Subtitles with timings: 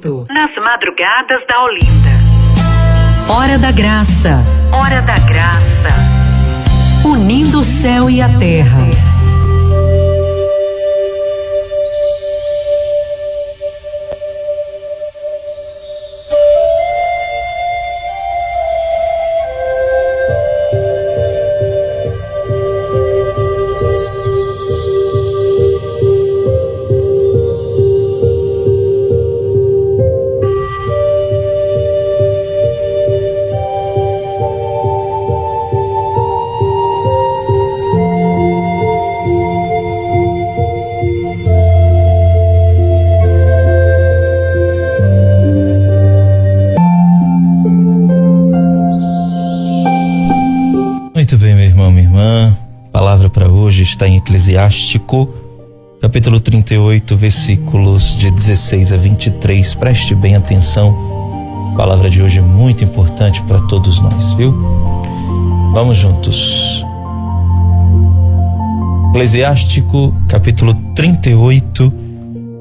[0.00, 0.24] Oferecimento.
[0.30, 2.10] Nas madrugadas da Olinda.
[3.28, 4.42] Hora da Graça.
[4.72, 5.60] Hora da Graça.
[7.04, 8.89] Unindo o céu e a terra.
[56.00, 59.74] Capítulo 38, versículos de 16 a 23.
[59.74, 60.96] Preste bem atenção.
[61.72, 64.52] A palavra de hoje é muito importante para todos nós, viu?
[65.72, 66.86] Vamos juntos.
[69.10, 71.92] Eclesiástico, capítulo 38,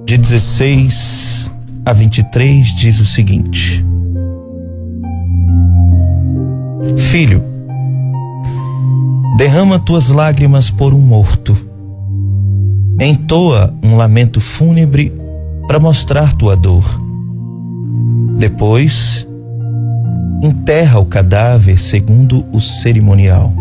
[0.06, 1.52] de 16
[1.86, 3.86] a 23, diz o seguinte:
[6.98, 7.44] Filho,
[9.38, 11.69] derrama tuas lágrimas por um morto.
[13.00, 15.14] Entoa um lamento fúnebre
[15.68, 16.84] para mostrar tua dor.
[18.38, 19.28] Depois,
[20.42, 23.54] enterra o cadáver segundo o cerimonial.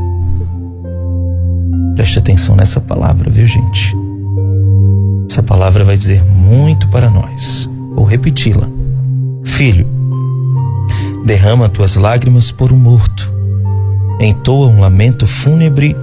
[1.94, 3.94] Preste atenção nessa palavra, viu, gente?
[5.31, 7.69] Essa palavra vai dizer muito para nós.
[7.94, 8.69] Vou repeti-la.
[9.44, 9.86] Filho,
[11.25, 13.39] derrama tuas lágrimas por um morto
[14.20, 15.97] entoa um lamento fúnebre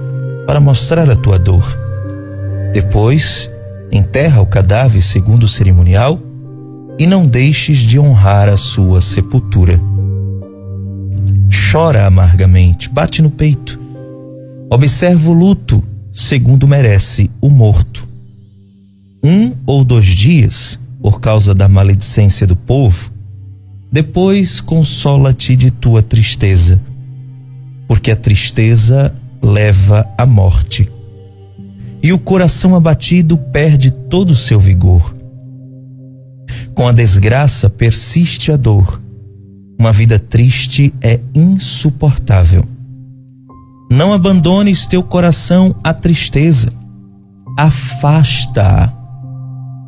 [0.46, 1.85] para mostrar a tua dor.
[2.72, 3.50] Depois,
[3.90, 6.20] enterra o cadáver segundo o cerimonial
[6.98, 9.80] e não deixes de honrar a sua sepultura.
[11.70, 13.78] Chora amargamente, bate no peito.
[14.70, 15.82] Observa o luto
[16.12, 18.06] segundo merece o morto.
[19.22, 23.10] Um ou dois dias, por causa da maledicência do povo,
[23.92, 26.80] depois consola-te de tua tristeza
[27.86, 30.90] porque a tristeza leva à morte.
[32.06, 35.12] E o coração abatido perde todo o seu vigor.
[36.72, 39.02] Com a desgraça persiste a dor.
[39.76, 42.64] Uma vida triste é insuportável.
[43.90, 46.72] Não abandones teu coração à tristeza.
[47.58, 48.92] Afasta-a.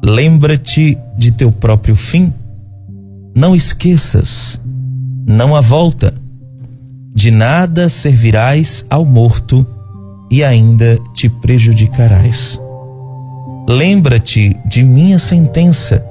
[0.02, 2.34] Lembra-te de teu próprio fim.
[3.32, 4.60] Não esqueças.
[5.24, 6.12] Não a volta
[7.14, 9.64] de nada servirás ao morto
[10.30, 12.60] e ainda te prejudicarás.
[13.68, 16.04] Lembra-te de minha sentença,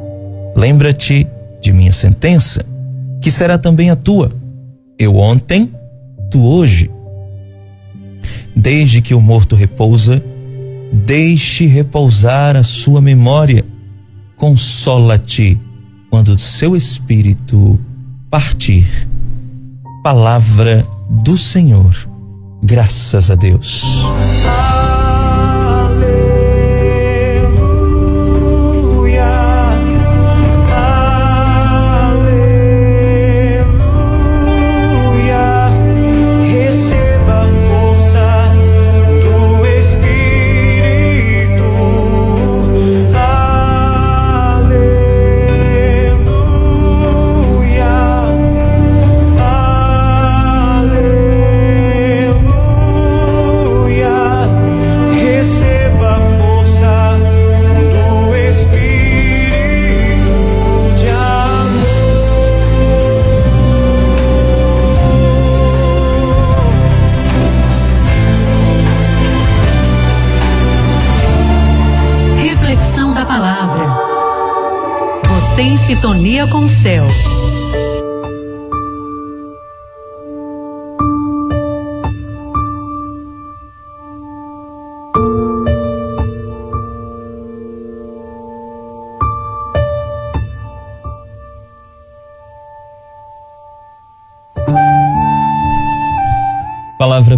[0.55, 1.27] lembra-te
[1.61, 2.65] de minha sentença,
[3.21, 4.31] que será também a tua.
[4.97, 5.71] Eu ontem,
[6.29, 6.89] tu hoje.
[8.55, 10.23] Desde que o morto repousa,
[10.91, 13.65] deixe repousar a sua memória.
[14.35, 15.59] Consola-te
[16.09, 17.79] quando seu espírito
[18.29, 18.85] partir.
[20.03, 22.16] Palavra do Senhor.
[22.67, 23.81] Graças a Deus.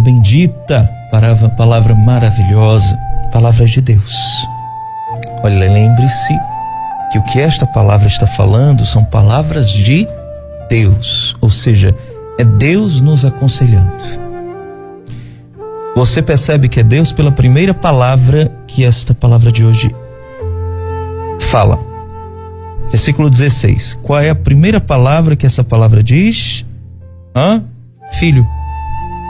[0.00, 0.90] bendita,
[1.56, 2.98] palavra, maravilhosa,
[3.32, 4.14] palavra de Deus.
[5.42, 6.34] Olha, lembre-se
[7.12, 10.08] que o que esta palavra está falando são palavras de
[10.70, 11.94] Deus, ou seja,
[12.38, 14.02] é Deus nos aconselhando.
[15.94, 19.94] Você percebe que é Deus pela primeira palavra que esta palavra de hoje
[21.40, 21.78] fala.
[22.90, 23.98] Versículo 16.
[24.02, 26.64] Qual é a primeira palavra que essa palavra diz?
[27.34, 27.62] Hã?
[28.12, 28.59] Filho.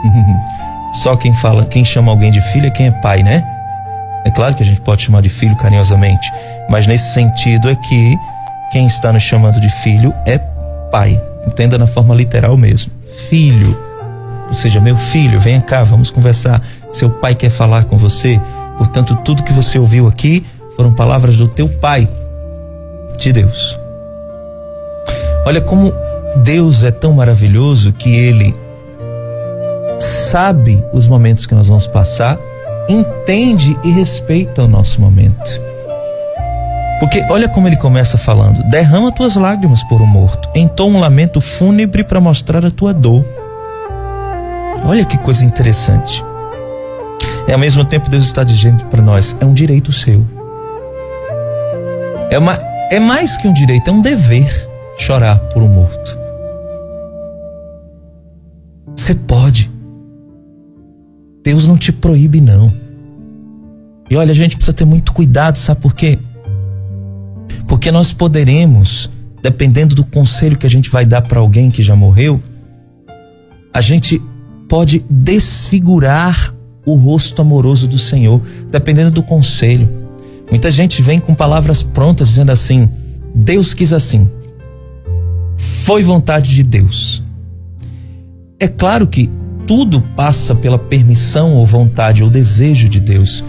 [1.03, 3.43] Só quem fala, quem chama alguém de filho é quem é pai, né?
[4.25, 6.31] É claro que a gente pode chamar de filho carinhosamente,
[6.69, 8.17] mas nesse sentido é que
[8.71, 10.37] quem está nos chamando de filho é
[10.91, 11.21] pai.
[11.47, 12.91] Entenda na forma literal mesmo.
[13.29, 13.77] Filho.
[14.47, 16.61] Ou seja, meu filho, venha cá, vamos conversar.
[16.89, 18.39] Seu pai quer falar com você.
[18.77, 20.45] Portanto, tudo que você ouviu aqui
[20.75, 22.07] foram palavras do teu pai,
[23.17, 23.79] de Deus.
[25.45, 25.93] Olha como
[26.37, 28.55] Deus é tão maravilhoso que ele
[30.31, 32.39] sabe os momentos que nós vamos passar,
[32.87, 35.61] entende e respeita o nosso momento.
[37.01, 41.41] Porque olha como ele começa falando: derrama tuas lágrimas por um morto, entoa um lamento
[41.41, 43.25] fúnebre para mostrar a tua dor.
[44.85, 46.23] Olha que coisa interessante.
[47.47, 50.25] E ao mesmo tempo Deus está dizendo para nós: é um direito seu.
[52.29, 52.57] É, uma,
[52.89, 56.17] é mais que um direito, é um dever chorar por um morto.
[58.95, 59.80] Você pode.
[61.43, 62.73] Deus não te proíbe, não.
[64.09, 66.19] E olha, a gente precisa ter muito cuidado, sabe por quê?
[67.67, 69.09] Porque nós poderemos,
[69.41, 72.41] dependendo do conselho que a gente vai dar para alguém que já morreu,
[73.73, 74.21] a gente
[74.67, 76.53] pode desfigurar
[76.85, 79.89] o rosto amoroso do Senhor, dependendo do conselho.
[80.49, 82.89] Muita gente vem com palavras prontas dizendo assim:
[83.33, 84.29] Deus quis assim.
[85.55, 87.23] Foi vontade de Deus.
[88.59, 89.29] É claro que
[89.71, 93.41] tudo passa pela permissão ou vontade ou desejo de Deus.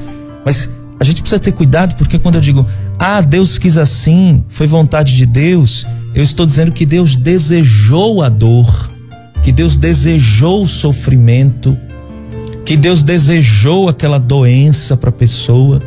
[0.45, 0.71] Mas
[1.01, 2.65] a gente precisa ter cuidado porque quando eu digo,
[2.97, 5.85] ah, Deus quis assim, foi vontade de Deus,
[6.15, 8.89] eu estou dizendo que Deus desejou a dor,
[9.43, 11.77] que Deus desejou o sofrimento,
[12.65, 15.83] que Deus desejou aquela doença para a pessoa,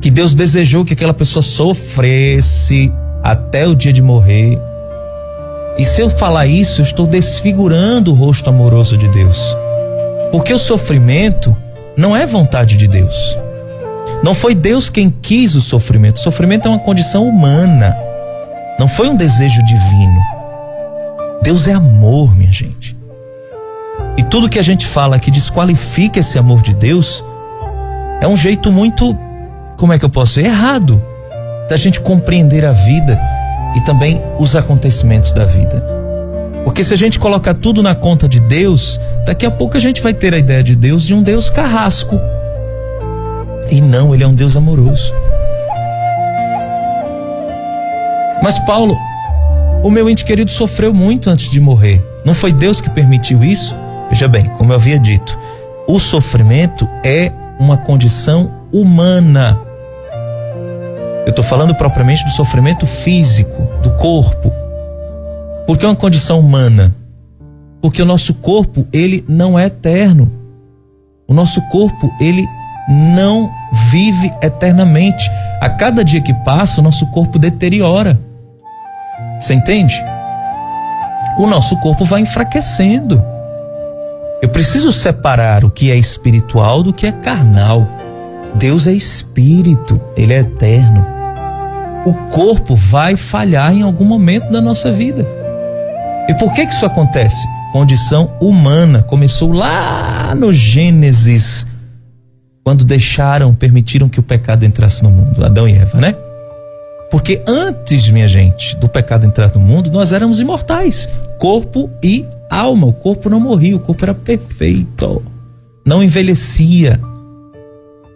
[0.00, 2.92] que Deus desejou que aquela pessoa sofresse
[3.24, 4.56] até o dia de morrer.
[5.78, 9.56] E se eu falar isso, eu estou desfigurando o rosto amoroso de Deus.
[10.30, 11.56] Porque o sofrimento
[11.96, 13.38] não é vontade de Deus.
[14.22, 16.16] Não foi Deus quem quis o sofrimento.
[16.16, 17.96] O sofrimento é uma condição humana.
[18.78, 20.20] Não foi um desejo divino.
[21.42, 22.96] Deus é amor, minha gente.
[24.16, 27.24] E tudo que a gente fala que desqualifica esse amor de Deus
[28.20, 29.16] é um jeito muito,
[29.76, 31.02] como é que eu posso dizer, errado
[31.68, 33.20] da gente compreender a vida
[33.74, 35.82] e também os acontecimentos da vida.
[36.64, 40.00] Porque se a gente colocar tudo na conta de Deus, daqui a pouco a gente
[40.00, 42.18] vai ter a ideia de Deus de um Deus carrasco.
[43.70, 45.12] E não, ele é um Deus amoroso.
[48.42, 48.96] Mas Paulo,
[49.82, 52.04] o meu ente querido sofreu muito antes de morrer.
[52.24, 53.74] Não foi Deus que permitiu isso?
[54.08, 55.38] Veja bem, como eu havia dito,
[55.86, 59.58] o sofrimento é uma condição humana.
[61.24, 64.52] Eu estou falando propriamente do sofrimento físico, do corpo.
[65.66, 66.94] Porque é uma condição humana.
[67.80, 70.30] Porque o nosso corpo, ele não é eterno.
[71.26, 72.46] O nosso corpo, ele
[72.88, 73.50] não
[73.90, 75.30] vive eternamente.
[75.60, 78.20] A cada dia que passa, o nosso corpo deteriora.
[79.38, 79.94] Você entende?
[81.38, 83.24] O nosso corpo vai enfraquecendo.
[84.42, 87.86] Eu preciso separar o que é espiritual do que é carnal.
[88.54, 91.11] Deus é espírito, ele é eterno.
[92.04, 95.26] O corpo vai falhar em algum momento da nossa vida.
[96.28, 97.46] E por que que isso acontece?
[97.72, 101.66] Condição humana, começou lá no Gênesis,
[102.64, 106.14] quando deixaram, permitiram que o pecado entrasse no mundo, Adão e Eva, né?
[107.10, 112.86] Porque antes, minha gente, do pecado entrar no mundo, nós éramos imortais, corpo e alma.
[112.86, 115.22] O corpo não morria, o corpo era perfeito,
[115.84, 116.98] não envelhecia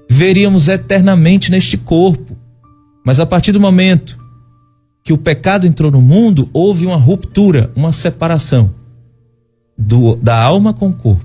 [0.09, 2.37] veríamos eternamente neste corpo.
[3.07, 4.19] Mas a partir do momento
[5.05, 8.75] que o pecado entrou no mundo, houve uma ruptura, uma separação
[9.79, 11.25] do, da alma com o corpo.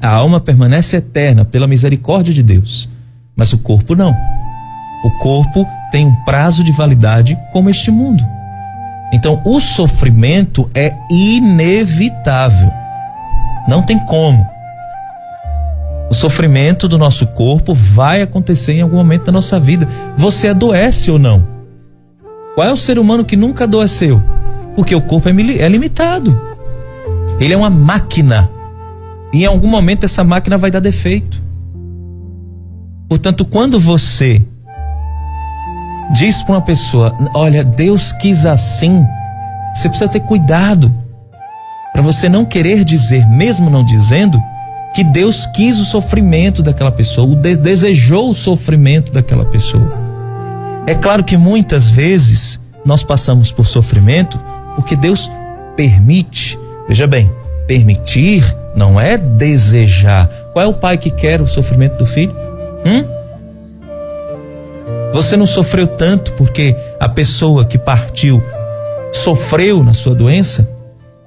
[0.00, 2.88] A alma permanece eterna pela misericórdia de Deus,
[3.34, 4.14] mas o corpo não.
[5.02, 8.22] O corpo tem um prazo de validade como este mundo.
[9.12, 12.70] Então, o sofrimento é inevitável.
[13.66, 14.48] Não tem como.
[16.10, 19.86] O sofrimento do nosso corpo vai acontecer em algum momento da nossa vida.
[20.16, 21.46] Você adoece ou não?
[22.56, 24.20] Qual é o ser humano que nunca adoeceu?
[24.74, 26.38] Porque o corpo é, é limitado.
[27.38, 28.50] Ele é uma máquina.
[29.32, 31.40] E em algum momento essa máquina vai dar defeito.
[33.08, 34.44] Portanto, quando você
[36.12, 39.04] diz para uma pessoa: Olha, Deus quis assim,
[39.74, 40.92] você precisa ter cuidado
[41.92, 44.40] para você não querer dizer, mesmo não dizendo,
[44.94, 49.92] que Deus quis o sofrimento daquela pessoa, desejou o sofrimento daquela pessoa.
[50.86, 54.38] É claro que muitas vezes nós passamos por sofrimento
[54.74, 55.30] porque Deus
[55.76, 56.58] permite.
[56.88, 57.30] Veja bem,
[57.66, 58.44] permitir
[58.74, 60.28] não é desejar.
[60.52, 62.34] Qual é o pai que quer o sofrimento do filho?
[62.84, 63.04] Hum?
[65.12, 68.42] Você não sofreu tanto porque a pessoa que partiu
[69.12, 70.68] sofreu na sua doença?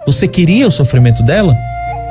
[0.05, 1.55] Você queria o sofrimento dela?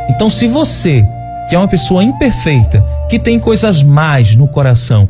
[0.09, 1.07] Então, se você,
[1.49, 5.09] que é uma pessoa imperfeita, que tem coisas mais no coração,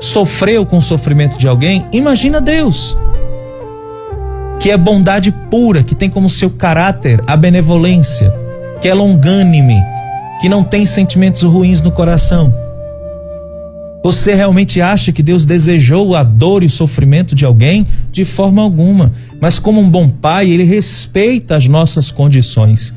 [0.00, 2.96] sofreu com o sofrimento de alguém, imagina Deus,
[4.60, 8.34] que é bondade pura, que tem como seu caráter a benevolência,
[8.80, 9.82] que é longânime,
[10.40, 12.54] que não tem sentimentos ruins no coração.
[14.02, 17.86] Você realmente acha que Deus desejou a dor e o sofrimento de alguém?
[18.12, 19.10] De forma alguma.
[19.40, 22.94] Mas, como um bom pai, ele respeita as nossas condições.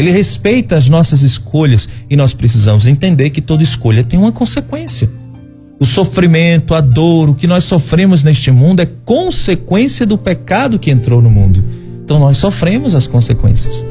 [0.00, 5.10] Ele respeita as nossas escolhas e nós precisamos entender que toda escolha tem uma consequência.
[5.78, 10.90] O sofrimento, a dor, o que nós sofremos neste mundo é consequência do pecado que
[10.90, 11.62] entrou no mundo.
[12.02, 13.84] Então nós sofremos as consequências.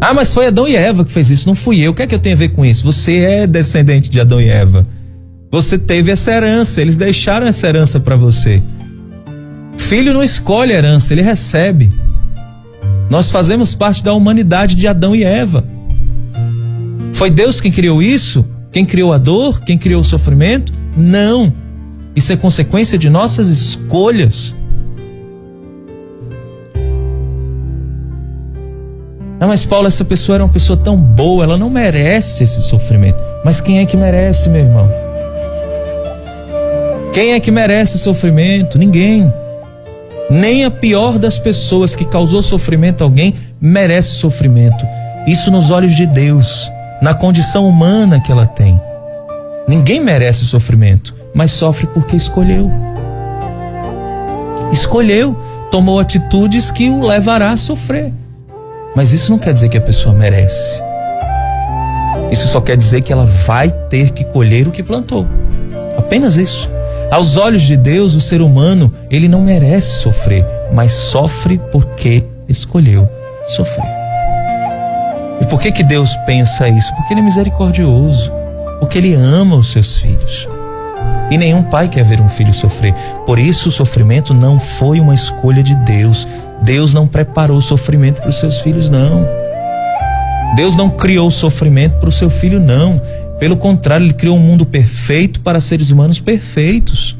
[0.00, 1.92] Ah, mas foi Adão e Eva que fez isso, não fui eu.
[1.92, 2.84] O que é que eu tenho a ver com isso?
[2.84, 4.86] Você é descendente de Adão e Eva.
[5.50, 8.62] Você teve essa herança, eles deixaram essa herança para você.
[9.76, 11.92] Filho não escolhe herança, ele recebe.
[13.10, 15.64] Nós fazemos parte da humanidade de Adão e Eva.
[17.12, 18.44] Foi Deus quem criou isso?
[18.72, 19.60] Quem criou a dor?
[19.60, 20.72] Quem criou o sofrimento?
[20.96, 21.52] Não.
[22.16, 24.54] Isso é consequência de nossas escolhas.
[29.40, 33.18] Ah, mas Paulo, essa pessoa era uma pessoa tão boa, ela não merece esse sofrimento.
[33.44, 34.90] Mas quem é que merece, meu irmão?
[37.12, 38.78] Quem é que merece sofrimento?
[38.78, 39.32] Ninguém.
[40.30, 44.86] Nem a pior das pessoas que causou sofrimento a alguém merece sofrimento.
[45.26, 48.80] Isso nos olhos de Deus, na condição humana que ela tem.
[49.66, 52.70] Ninguém merece sofrimento, mas sofre porque escolheu.
[54.72, 55.38] Escolheu,
[55.70, 58.12] tomou atitudes que o levará a sofrer.
[58.94, 60.82] Mas isso não quer dizer que a pessoa merece.
[62.30, 65.26] Isso só quer dizer que ela vai ter que colher o que plantou.
[65.96, 66.70] Apenas isso.
[67.10, 73.08] Aos olhos de Deus, o ser humano, ele não merece sofrer, mas sofre porque escolheu
[73.46, 73.86] sofrer.
[75.40, 76.94] E por que que Deus pensa isso?
[76.94, 78.32] Porque ele é misericordioso,
[78.80, 80.48] porque ele ama os seus filhos.
[81.30, 82.94] E nenhum pai quer ver um filho sofrer.
[83.26, 86.26] Por isso o sofrimento não foi uma escolha de Deus,
[86.62, 89.26] Deus não preparou sofrimento para os seus filhos, não.
[90.54, 93.00] Deus não criou sofrimento para o seu filho, não.
[93.44, 97.14] Pelo contrário, ele criou um mundo perfeito para seres humanos perfeitos.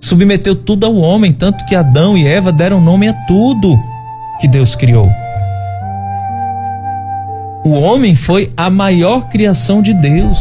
[0.00, 3.76] Submeteu tudo ao homem, tanto que Adão e Eva deram nome a tudo
[4.40, 5.10] que Deus criou.
[7.64, 10.38] O homem foi a maior criação de Deus.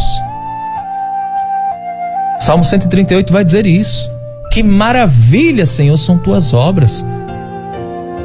[2.39, 4.11] Salmo 138 vai dizer isso.
[4.51, 7.03] Que maravilha, Senhor, são tuas obras.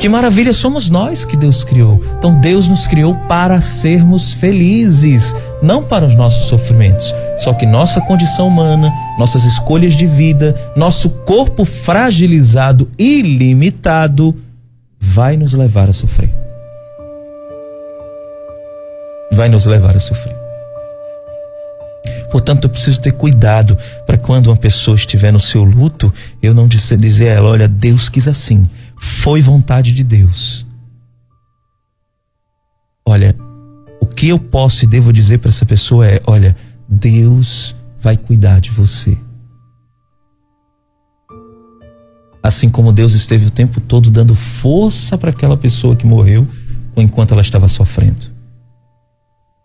[0.04, 1.98] Que maravilha somos nós que Deus criou.
[2.18, 7.14] Então Deus nos criou para sermos felizes, não para os nossos sofrimentos.
[7.38, 14.36] Só que nossa condição humana, nossas escolhas de vida, nosso corpo fragilizado e limitado
[15.00, 16.34] vai nos levar a sofrer.
[19.32, 20.36] Vai nos levar a sofrer.
[22.30, 23.74] Portanto, eu preciso ter cuidado
[24.06, 28.10] para quando uma pessoa estiver no seu luto, eu não dizer a ela, olha, Deus
[28.10, 30.66] quis assim foi vontade de Deus.
[33.06, 33.36] Olha,
[34.00, 36.56] o que eu posso e devo dizer para essa pessoa é: olha,
[36.88, 39.16] Deus vai cuidar de você.
[42.42, 46.46] Assim como Deus esteve o tempo todo dando força para aquela pessoa que morreu
[46.96, 48.32] enquanto ela estava sofrendo.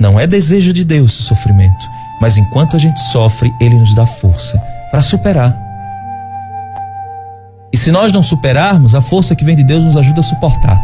[0.01, 1.85] Não é desejo de Deus o sofrimento,
[2.21, 4.57] mas enquanto a gente sofre, Ele nos dá força
[4.89, 5.68] para superar.
[7.71, 10.79] E se nós não superarmos, a força que vem de Deus nos ajuda a suportar.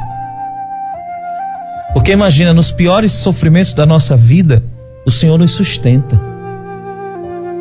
[1.94, 4.63] Porque imagina, nos piores sofrimentos da nossa vida,
[5.06, 6.22] o Senhor nos sustenta.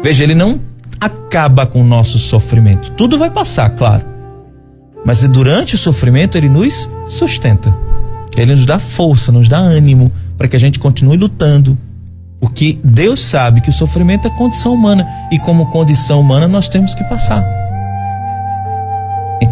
[0.02, 0.60] Veja, Ele não
[1.00, 2.90] acaba com o nosso sofrimento.
[2.92, 4.04] Tudo vai passar, claro.
[5.04, 7.74] Mas durante o sofrimento, Ele nos sustenta.
[8.36, 11.78] Ele nos dá força, nos dá ânimo para que a gente continue lutando.
[12.40, 15.06] Porque Deus sabe que o sofrimento é condição humana.
[15.30, 17.63] E como condição humana, nós temos que passar.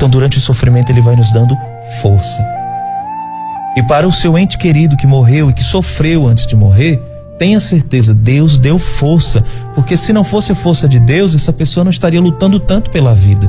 [0.02, 1.56] Então, durante o sofrimento, Ele vai nos dando
[2.00, 2.44] força.
[3.76, 7.00] E para o seu ente querido que morreu e que sofreu antes de morrer,
[7.38, 9.44] tenha certeza, Deus deu força,
[9.76, 13.48] porque se não fosse força de Deus, essa pessoa não estaria lutando tanto pela vida.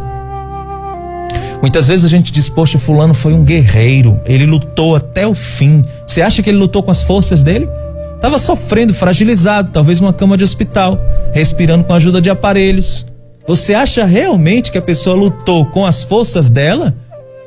[1.59, 5.83] Muitas vezes a gente diz, poxa, fulano foi um guerreiro, ele lutou até o fim.
[6.05, 7.67] Você acha que ele lutou com as forças dele?
[8.15, 11.01] Estava sofrendo, fragilizado, talvez numa cama de hospital,
[11.33, 13.07] respirando com a ajuda de aparelhos.
[13.45, 16.95] Você acha realmente que a pessoa lutou com as forças dela?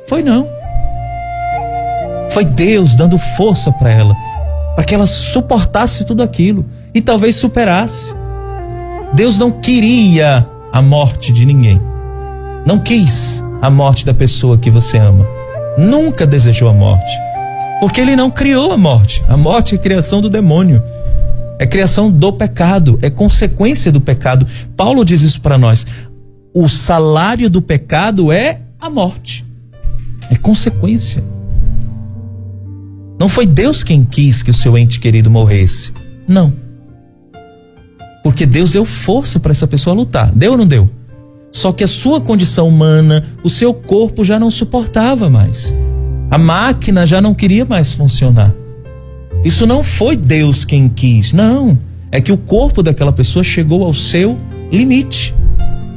[0.07, 0.47] Foi não.
[2.29, 4.15] Foi Deus dando força para ela,
[4.75, 8.13] para que ela suportasse tudo aquilo e talvez superasse.
[9.13, 11.81] Deus não queria a morte de ninguém.
[12.65, 15.25] Não quis a morte da pessoa que você ama.
[15.77, 17.11] Nunca desejou a morte.
[17.79, 19.23] Porque ele não criou a morte.
[19.27, 20.83] A morte é criação do demônio.
[21.59, 24.45] É criação do pecado, é consequência do pecado.
[24.75, 25.85] Paulo diz isso para nós.
[26.53, 29.45] O salário do pecado é a morte.
[30.29, 31.23] É consequência.
[33.19, 35.91] Não foi Deus quem quis que o seu ente querido morresse.
[36.27, 36.53] Não.
[38.23, 40.31] Porque Deus deu força para essa pessoa lutar.
[40.33, 40.89] Deu ou não deu?
[41.51, 45.73] Só que a sua condição humana, o seu corpo já não suportava mais.
[46.29, 48.53] A máquina já não queria mais funcionar.
[49.47, 51.79] Isso não foi Deus quem quis, não.
[52.11, 54.37] É que o corpo daquela pessoa chegou ao seu
[54.69, 55.33] limite.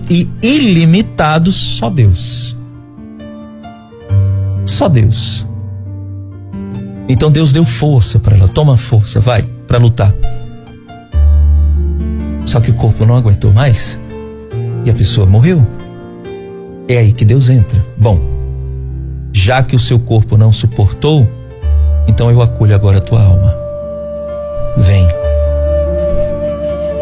[0.09, 2.57] E ilimitado só Deus.
[4.65, 5.45] Só Deus.
[7.09, 8.47] Então Deus deu força para ela.
[8.47, 10.15] Toma força, vai, para lutar.
[12.45, 13.99] Só que o corpo não aguentou mais
[14.85, 15.67] e a pessoa morreu.
[16.87, 17.85] É aí que Deus entra.
[17.99, 18.21] Bom,
[19.33, 21.29] já que o seu corpo não suportou,
[22.11, 23.57] então eu acolho agora a tua alma.
[24.77, 25.07] Vem.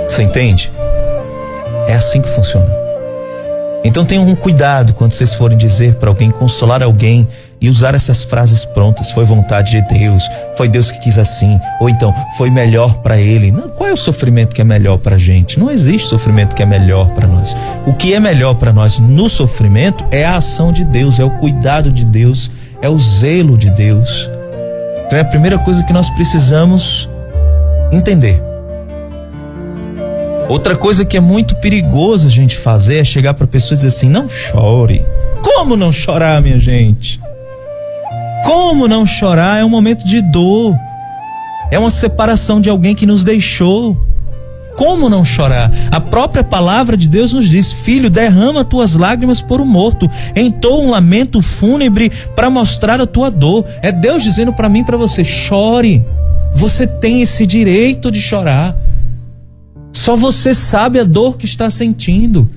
[0.06, 0.70] Você entende?
[1.86, 2.70] É assim que funciona.
[3.82, 7.26] Então tenham um cuidado quando vocês forem dizer para alguém, consolar alguém
[7.60, 9.10] e usar essas frases prontas.
[9.10, 10.22] Foi vontade de Deus,
[10.56, 13.50] foi Deus que quis assim, ou então foi melhor para ele.
[13.50, 15.58] Não, qual é o sofrimento que é melhor para a gente?
[15.58, 17.56] Não existe sofrimento que é melhor para nós.
[17.86, 21.30] O que é melhor para nós no sofrimento é a ação de Deus, é o
[21.38, 22.50] cuidado de Deus,
[22.82, 24.28] é o zelo de Deus.
[25.08, 27.08] Então é a primeira coisa que nós precisamos
[27.90, 28.42] entender.
[30.50, 33.96] Outra coisa que é muito perigoso a gente fazer é chegar para pessoas e dizer
[33.96, 35.02] assim: não chore.
[35.42, 37.18] Como não chorar, minha gente?
[38.44, 39.60] Como não chorar?
[39.60, 40.76] É um momento de dor.
[41.70, 43.96] É uma separação de alguém que nos deixou.
[44.78, 45.72] Como não chorar?
[45.90, 50.08] A própria palavra de Deus nos diz: Filho, derrama tuas lágrimas por um morto.
[50.36, 53.66] Entoa um lamento fúnebre para mostrar a tua dor.
[53.82, 56.06] É Deus dizendo para mim, para você: chore.
[56.54, 58.76] Você tem esse direito de chorar.
[59.92, 62.48] Só você sabe a dor que está sentindo.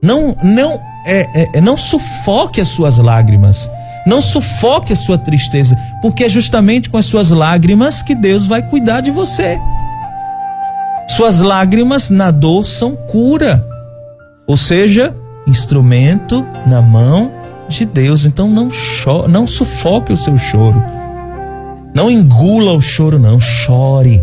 [0.00, 3.68] Não, não, é, é, é não sufoque as suas lágrimas.
[4.06, 8.62] Não sufoque a sua tristeza, porque é justamente com as suas lágrimas que Deus vai
[8.62, 9.58] cuidar de você.
[11.08, 13.64] Suas lágrimas na dor são cura,
[14.46, 15.14] ou seja,
[15.46, 17.30] instrumento na mão
[17.68, 18.24] de Deus.
[18.24, 20.82] Então não chore, não sufoque o seu choro.
[21.94, 23.38] Não engula o choro, não.
[23.38, 24.20] Chore.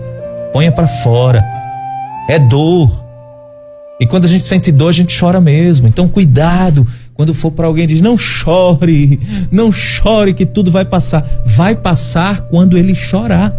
[0.51, 1.43] Ponha para fora.
[2.27, 3.05] É dor.
[3.99, 5.87] E quando a gente sente dor, a gente chora mesmo.
[5.87, 9.19] Então cuidado quando for para alguém diz: "Não chore,
[9.51, 11.25] não chore que tudo vai passar".
[11.45, 13.53] Vai passar quando ele chorar.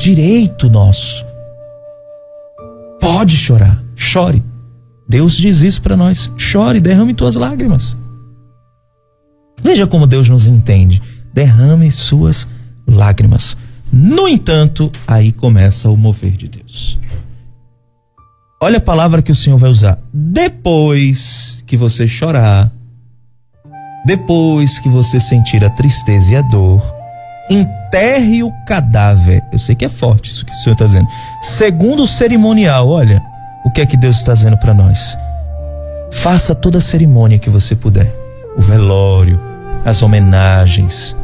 [0.00, 1.26] Direito nosso.
[2.98, 4.42] Pode chorar, chore.
[5.06, 7.94] Deus diz isso para nós: chore, derrame tuas lágrimas.
[9.62, 11.02] Veja como Deus nos entende.
[11.34, 12.48] Derrame suas
[12.86, 13.58] lágrimas.
[13.92, 16.98] No entanto, aí começa o mover de Deus.
[18.58, 19.98] Olha a palavra que o Senhor vai usar.
[20.14, 22.72] Depois que você chorar,
[24.06, 26.99] depois que você sentir a tristeza e a dor,
[27.50, 29.42] enterre o cadáver.
[29.52, 31.08] Eu sei que é forte isso que o Senhor está dizendo.
[31.42, 33.20] Segundo o cerimonial, olha
[33.64, 35.18] o que é que Deus está dizendo para nós.
[36.12, 38.14] Faça toda a cerimônia que você puder.
[38.56, 39.40] O velório,
[39.84, 41.16] as homenagens.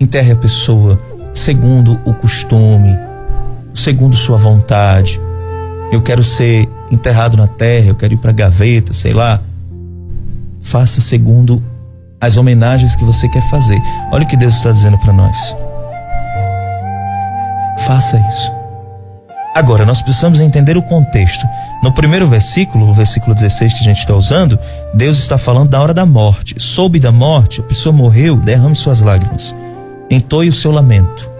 [0.00, 1.00] Enterre a pessoa
[1.32, 2.96] segundo o costume,
[3.74, 5.20] segundo sua vontade.
[5.92, 9.40] Eu quero ser enterrado na terra, eu quero ir para gaveta, sei lá.
[10.60, 11.62] Faça segundo
[12.20, 13.80] as homenagens que você quer fazer.
[14.10, 15.56] Olha o que Deus está dizendo para nós.
[17.86, 18.52] Faça isso.
[19.54, 21.44] Agora, nós precisamos entender o contexto.
[21.82, 24.58] No primeiro versículo, o versículo 16 que a gente está usando,
[24.94, 26.54] Deus está falando da hora da morte.
[26.58, 29.54] Soube da morte, a pessoa morreu, derrame suas lágrimas.
[30.10, 31.30] Entoie o seu lamento.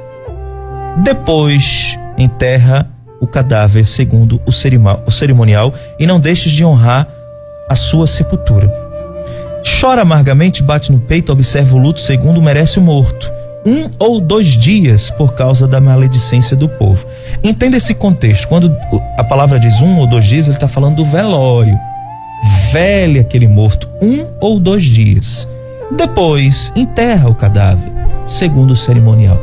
[0.96, 2.88] Depois, enterra
[3.20, 7.06] o cadáver segundo o cerimonial e não deixes de honrar
[7.68, 8.87] a sua sepultura.
[9.80, 13.30] Chora amargamente, bate no peito, observa o luto segundo merece o morto.
[13.66, 17.06] Um ou dois dias por causa da maledicência do povo.
[17.42, 18.48] Entenda esse contexto.
[18.48, 18.74] Quando
[19.16, 21.76] a palavra diz um ou dois dias, ele está falando do velório.
[22.70, 25.46] Vele aquele morto um ou dois dias.
[25.90, 27.90] Depois, enterra o cadáver,
[28.26, 29.38] segundo o cerimonial.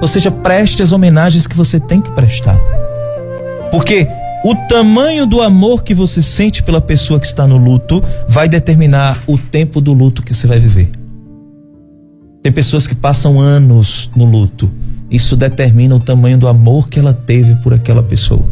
[0.00, 2.58] Ou seja, preste as homenagens que você tem que prestar.
[3.70, 4.08] Porque
[4.44, 9.20] O tamanho do amor que você sente pela pessoa que está no luto vai determinar
[9.26, 10.90] o tempo do luto que você vai viver.
[12.40, 14.70] Tem pessoas que passam anos no luto.
[15.10, 18.44] Isso determina o tamanho do amor que ela teve por aquela pessoa.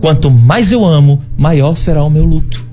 [0.00, 2.64] Quanto mais eu amo, maior será o meu luto.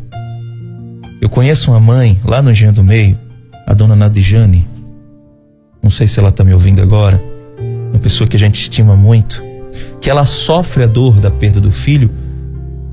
[1.21, 3.19] Eu conheço uma mãe lá no Engenho do Meio,
[3.67, 4.65] a dona Nadijane.
[5.83, 7.21] Não sei se ela está me ouvindo agora.
[7.89, 9.43] Uma pessoa que a gente estima muito.
[9.99, 12.09] Que ela sofre a dor da perda do filho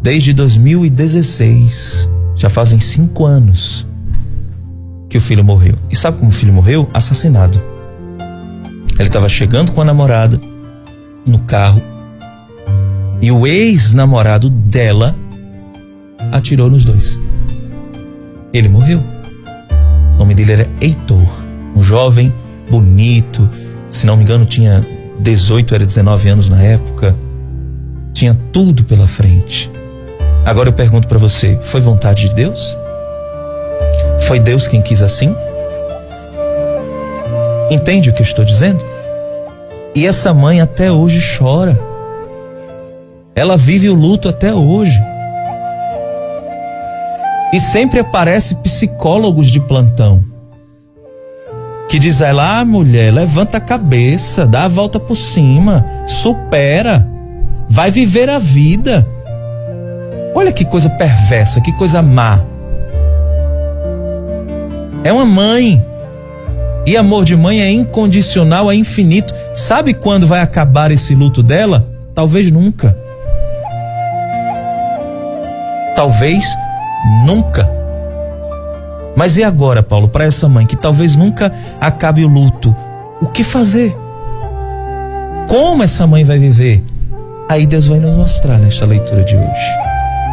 [0.03, 2.09] desde 2016.
[2.37, 3.87] Já fazem cinco anos
[5.09, 5.75] que o filho morreu.
[5.91, 6.89] E sabe como o filho morreu?
[6.93, 7.61] Assassinado.
[8.99, 10.41] Ele estava chegando com a namorada
[11.25, 11.83] no carro
[13.21, 15.15] e o ex-namorado dela
[16.33, 17.19] atirou nos dois.
[18.53, 19.03] Ele morreu.
[20.15, 21.29] O nome dele era Heitor,
[21.77, 22.33] um jovem
[22.71, 23.49] bonito,
[23.89, 24.85] se não me engano tinha
[25.19, 27.17] 18, era 19 anos na época.
[28.13, 29.71] Tinha tudo pela frente.
[30.49, 32.75] Agora eu pergunto para você: foi vontade de Deus?
[34.21, 35.37] Foi Deus quem quis assim?
[37.71, 38.83] Entende o que eu estou dizendo?
[39.95, 41.79] E essa mãe até hoje chora.
[43.35, 44.99] Ela vive o luto até hoje.
[47.53, 50.25] E sempre aparece psicólogos de plantão
[51.91, 57.09] que diz ela, ah, mulher, levanta a cabeça, dá a volta por cima, supera,
[57.67, 59.09] vai viver a vida.
[60.39, 62.39] Olha que coisa perversa, que coisa má.
[65.03, 65.85] É uma mãe.
[66.87, 69.35] E amor de mãe é incondicional, é infinito.
[69.53, 71.85] Sabe quando vai acabar esse luto dela?
[72.15, 72.97] Talvez nunca.
[75.97, 76.45] Talvez
[77.27, 77.69] nunca.
[79.17, 82.75] Mas e agora, Paulo, para essa mãe que talvez nunca acabe o luto?
[83.21, 83.93] O que fazer?
[85.49, 86.85] Como essa mãe vai viver?
[87.49, 89.88] Aí Deus vai nos mostrar nesta leitura de hoje.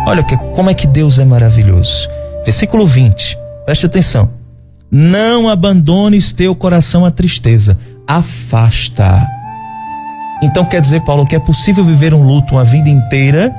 [0.06, 2.08] Olha que, como é que Deus é maravilhoso.
[2.44, 4.30] Versículo 20, preste atenção.
[4.92, 9.28] Não abandones teu coração à tristeza, afasta.
[10.44, 13.54] Então quer dizer, Paulo, que é possível viver um luto uma vida inteira?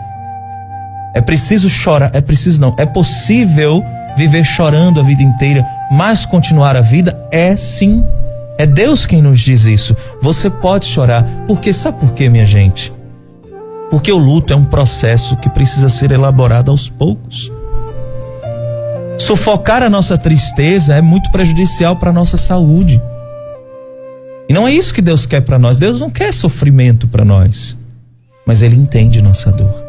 [1.15, 3.83] É preciso chorar, é preciso não, é possível
[4.17, 7.19] viver chorando a vida inteira, mas continuar a vida?
[7.33, 8.05] É sim.
[8.57, 9.97] É Deus quem nos diz isso.
[10.23, 12.93] Você pode chorar, porque sabe por quê, minha gente?
[13.91, 17.53] Porque o luto é um processo que precisa ser elaborado aos poucos.
[19.19, 23.01] Sufocar a nossa tristeza é muito prejudicial para a nossa saúde.
[24.49, 25.79] E não é isso que Deus quer para nós.
[25.79, 27.77] Deus não quer sofrimento para nós.
[28.47, 29.85] Mas Ele entende nossa dor.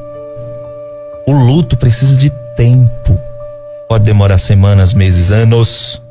[1.27, 3.19] O luto precisa de tempo.
[3.87, 6.01] Pode demorar semanas, meses, anos.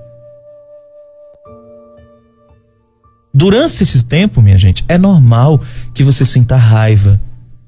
[3.33, 5.61] Durante esse tempo, minha gente, é normal
[5.92, 7.20] que você sinta raiva,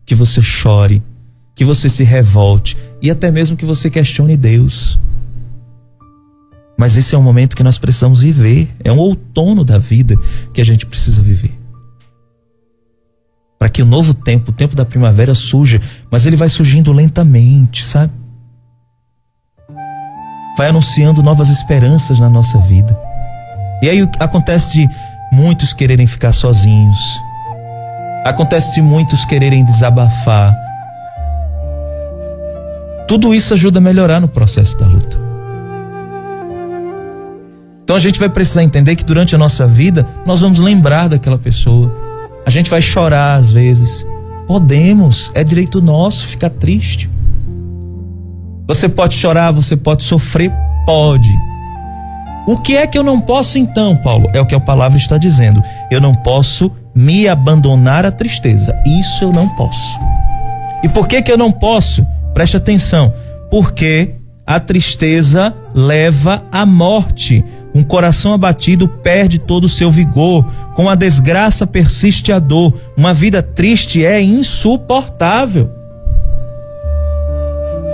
[0.08, 1.02] que você chore,
[1.54, 4.98] que você se revolte e até mesmo que você questione Deus.
[6.78, 10.16] Mas esse é um momento que nós precisamos viver, é um outono da vida
[10.54, 11.52] que a gente precisa viver.
[13.58, 15.78] Para que o novo tempo, o tempo da primavera surja,
[16.10, 18.12] mas ele vai surgindo lentamente, sabe?
[20.56, 22.98] Vai anunciando novas esperanças na nossa vida.
[23.82, 24.88] E aí acontece de
[25.30, 26.98] muitos quererem ficar sozinhos,
[28.24, 30.54] Acontece de muitos quererem desabafar.
[33.06, 35.18] Tudo isso ajuda a melhorar no processo da luta.
[37.82, 41.38] Então a gente vai precisar entender que durante a nossa vida nós vamos lembrar daquela
[41.38, 41.90] pessoa.
[42.44, 44.06] A gente vai chorar às vezes.
[44.46, 47.10] Podemos, é direito nosso ficar triste.
[48.66, 50.52] Você pode chorar, você pode sofrer,
[50.84, 51.30] pode.
[52.46, 54.28] O que é que eu não posso então, Paulo?
[54.34, 55.62] É o que a palavra está dizendo.
[55.90, 58.74] Eu não posso me abandonar à tristeza.
[58.84, 60.00] Isso eu não posso.
[60.82, 62.04] E por que que eu não posso?
[62.34, 63.14] Preste atenção.
[63.48, 67.44] Porque a tristeza leva à morte.
[67.72, 70.44] Um coração abatido perde todo o seu vigor.
[70.74, 72.74] Com a desgraça persiste a dor.
[72.96, 75.77] Uma vida triste é insuportável.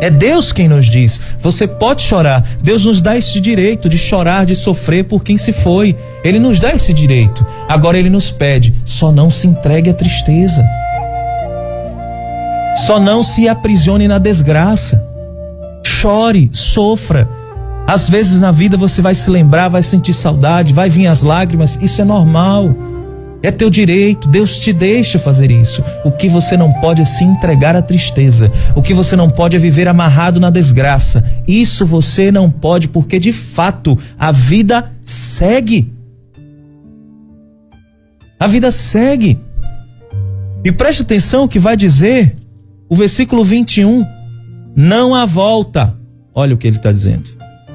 [0.01, 2.47] É Deus quem nos diz: você pode chorar.
[2.61, 5.97] Deus nos dá esse direito de chorar, de sofrer por quem se foi.
[6.23, 7.45] Ele nos dá esse direito.
[7.69, 10.65] Agora ele nos pede: só não se entregue à tristeza.
[12.87, 15.07] Só não se aprisione na desgraça.
[15.83, 17.29] Chore, sofra.
[17.87, 21.79] Às vezes na vida você vai se lembrar, vai sentir saudade, vai vir as lágrimas.
[21.81, 22.75] Isso é normal.
[23.45, 25.85] É teu direito, Deus te deixa fazer isso.
[26.03, 28.51] O que você não pode é se entregar à tristeza.
[28.75, 31.23] O que você não pode é viver amarrado na desgraça.
[31.47, 35.93] Isso você não pode, porque de fato a vida segue.
[38.41, 39.39] A vida segue.
[40.65, 42.35] E preste atenção o que vai dizer
[42.89, 44.07] o versículo 21
[44.75, 45.95] Não há volta.
[46.35, 47.29] Olha o que ele está dizendo.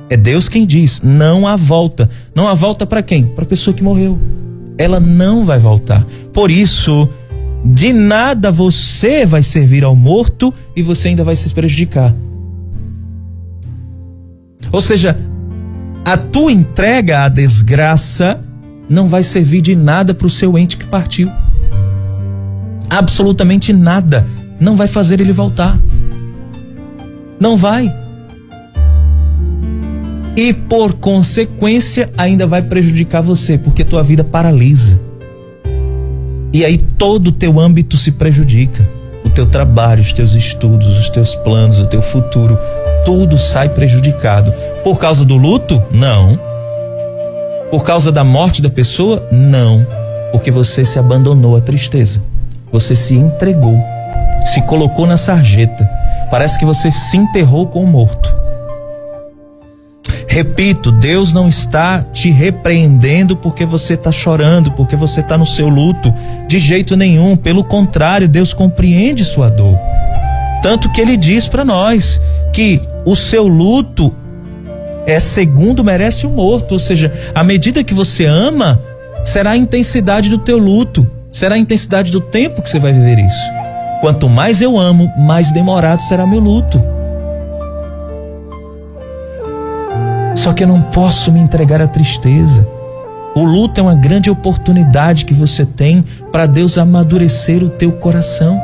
[0.09, 2.09] É Deus quem diz: não há volta.
[2.33, 3.23] Não há volta para quem?
[3.23, 4.17] Para a pessoa que morreu.
[4.79, 6.05] Ela não vai voltar.
[6.33, 7.09] Por isso,
[7.65, 12.15] de nada você vai servir ao morto e você ainda vai se prejudicar.
[14.71, 15.19] Ou seja,
[16.05, 18.41] a tua entrega à desgraça
[18.89, 21.29] não vai servir de nada para o seu ente que partiu.
[22.89, 24.25] Absolutamente nada.
[24.59, 25.77] Não vai fazer ele voltar.
[27.37, 27.93] Não vai.
[30.41, 34.97] E por consequência, ainda vai prejudicar você, porque tua vida paralisa.
[36.53, 38.89] E aí todo o teu âmbito se prejudica.
[39.25, 42.57] O teu trabalho, os teus estudos, os teus planos, o teu futuro,
[43.03, 44.53] tudo sai prejudicado.
[44.81, 45.83] Por causa do luto?
[45.91, 46.39] Não.
[47.69, 49.27] Por causa da morte da pessoa?
[49.29, 49.85] Não.
[50.31, 52.23] Porque você se abandonou à tristeza.
[52.71, 53.77] Você se entregou,
[54.45, 55.85] se colocou na sarjeta.
[56.31, 58.39] Parece que você se enterrou com o morto.
[60.29, 65.67] Repito, Deus não está te repreendendo porque você está chorando, porque você está no seu
[65.67, 66.13] luto.
[66.47, 67.35] De jeito nenhum.
[67.35, 69.75] Pelo contrário, Deus compreende sua dor.
[70.61, 72.21] Tanto que ele diz para nós
[72.53, 74.13] que o seu luto
[75.07, 78.79] é segundo merece o morto, ou seja, à medida que você ama,
[79.23, 83.17] será a intensidade do teu luto, será a intensidade do tempo que você vai viver
[83.17, 83.51] isso.
[83.99, 86.98] Quanto mais eu amo, mais demorado será meu luto.
[90.49, 92.67] Só que eu não posso me entregar à tristeza.
[93.35, 98.59] O luto é uma grande oportunidade que você tem para Deus amadurecer o teu coração.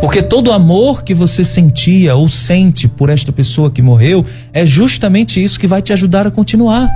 [0.00, 5.40] Porque todo amor que você sentia ou sente por esta pessoa que morreu é justamente
[5.40, 6.90] isso que vai te ajudar a continuar.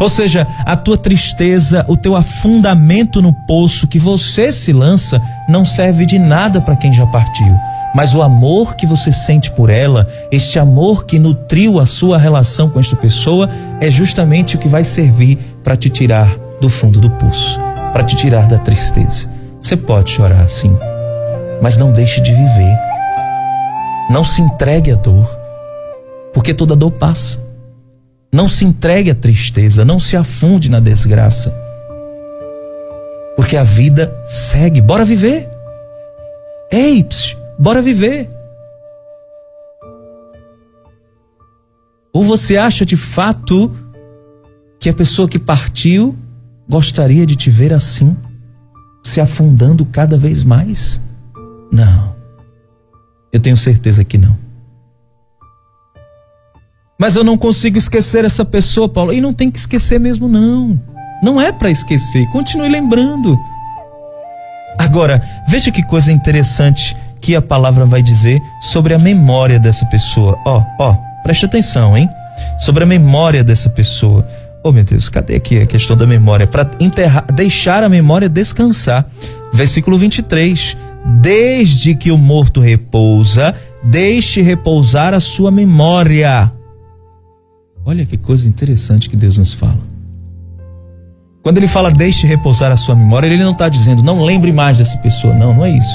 [0.00, 5.64] Ou seja, a tua tristeza, o teu afundamento no poço que você se lança não
[5.64, 7.56] serve de nada para quem já partiu.
[7.94, 12.68] Mas o amor que você sente por ela, este amor que nutriu a sua relação
[12.68, 13.48] com esta pessoa,
[13.80, 17.58] é justamente o que vai servir para te tirar do fundo do poço,
[17.92, 19.28] para te tirar da tristeza.
[19.60, 20.76] Você pode chorar sim,
[21.62, 22.78] mas não deixe de viver.
[24.10, 25.28] Não se entregue à dor,
[26.32, 27.44] porque toda dor passa.
[28.32, 31.54] Não se entregue à tristeza, não se afunde na desgraça.
[33.34, 34.80] Porque a vida segue.
[34.80, 35.48] Bora viver.
[36.70, 38.30] Ei, psiu, bora viver.
[42.12, 43.74] Ou você acha de fato
[44.78, 46.16] que a pessoa que partiu
[46.68, 48.16] gostaria de te ver assim?
[49.06, 51.00] se afundando cada vez mais?
[51.72, 52.14] Não.
[53.32, 54.36] Eu tenho certeza que não.
[56.98, 59.12] Mas eu não consigo esquecer essa pessoa, Paulo.
[59.12, 60.80] E não tem que esquecer mesmo, não.
[61.22, 62.26] Não é para esquecer.
[62.30, 63.38] Continue lembrando.
[64.78, 70.38] Agora, veja que coisa interessante que a palavra vai dizer sobre a memória dessa pessoa.
[70.44, 72.08] Ó, ó, preste atenção, hein?
[72.58, 74.26] Sobre a memória dessa pessoa.
[74.62, 76.46] Oh meu Deus, cadê aqui a questão da memória?
[76.46, 79.06] Para enterrar, deixar a memória descansar.
[79.52, 80.76] Versículo 23.
[81.20, 86.52] Desde que o morto repousa, deixe repousar a sua memória.
[87.84, 89.78] Olha que coisa interessante que Deus nos fala.
[91.42, 94.78] Quando ele fala deixe repousar a sua memória, ele não está dizendo não lembre mais
[94.78, 95.32] dessa pessoa.
[95.32, 95.94] Não, não é isso.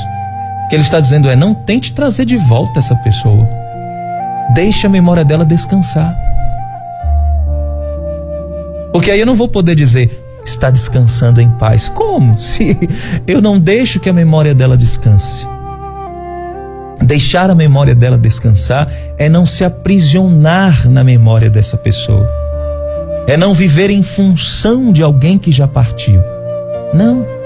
[0.72, 3.48] Que ele está dizendo é não tente trazer de volta essa pessoa.
[4.56, 6.16] Deixe a memória dela descansar.
[8.94, 10.10] Porque aí eu não vou poder dizer
[10.46, 11.90] está descansando em paz.
[11.90, 12.40] Como?
[12.40, 12.78] Se
[13.28, 15.46] eu não deixo que a memória dela descanse.
[17.02, 22.30] Deixar a memória dela descansar é não se aprisionar na memória dessa pessoa.
[23.28, 26.24] É não viver em função de alguém que já partiu.
[26.94, 27.41] Não.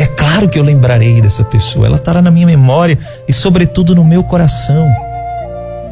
[0.00, 4.02] É claro que eu lembrarei dessa pessoa, ela estará na minha memória e, sobretudo, no
[4.02, 4.90] meu coração.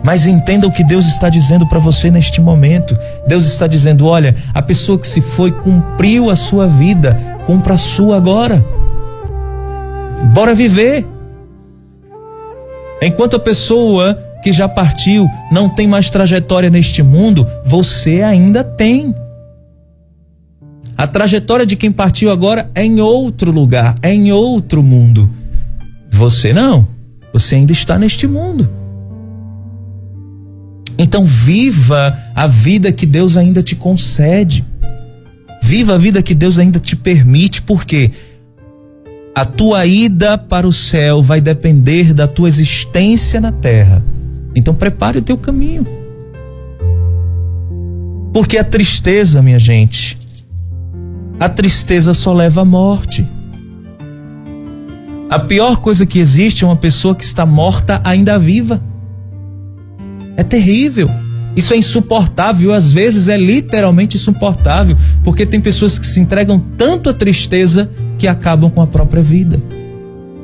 [0.03, 2.97] Mas entenda o que Deus está dizendo para você neste momento.
[3.27, 7.77] Deus está dizendo: olha, a pessoa que se foi cumpriu a sua vida, cumpra a
[7.77, 8.64] sua agora.
[10.33, 11.07] Bora viver.
[13.03, 19.14] Enquanto a pessoa que já partiu não tem mais trajetória neste mundo, você ainda tem.
[20.99, 25.31] A trajetória de quem partiu agora é em outro lugar, é em outro mundo.
[26.11, 26.89] Você não.
[27.33, 28.69] Você ainda está neste mundo.
[30.99, 34.67] Então viva a vida que Deus ainda te concede.
[35.63, 38.11] Viva a vida que Deus ainda te permite, porque
[39.37, 44.05] a tua ida para o céu vai depender da tua existência na terra.
[44.53, 45.87] Então prepare o teu caminho.
[48.33, 50.19] Porque a tristeza, minha gente,
[51.38, 53.27] a tristeza só leva à morte.
[55.31, 58.83] A pior coisa que existe é uma pessoa que está morta ainda viva.
[60.37, 61.11] É terrível.
[61.55, 67.11] Isso é insuportável, às vezes é literalmente insuportável, porque tem pessoas que se entregam tanto
[67.11, 69.61] à tristeza que acabam com a própria vida.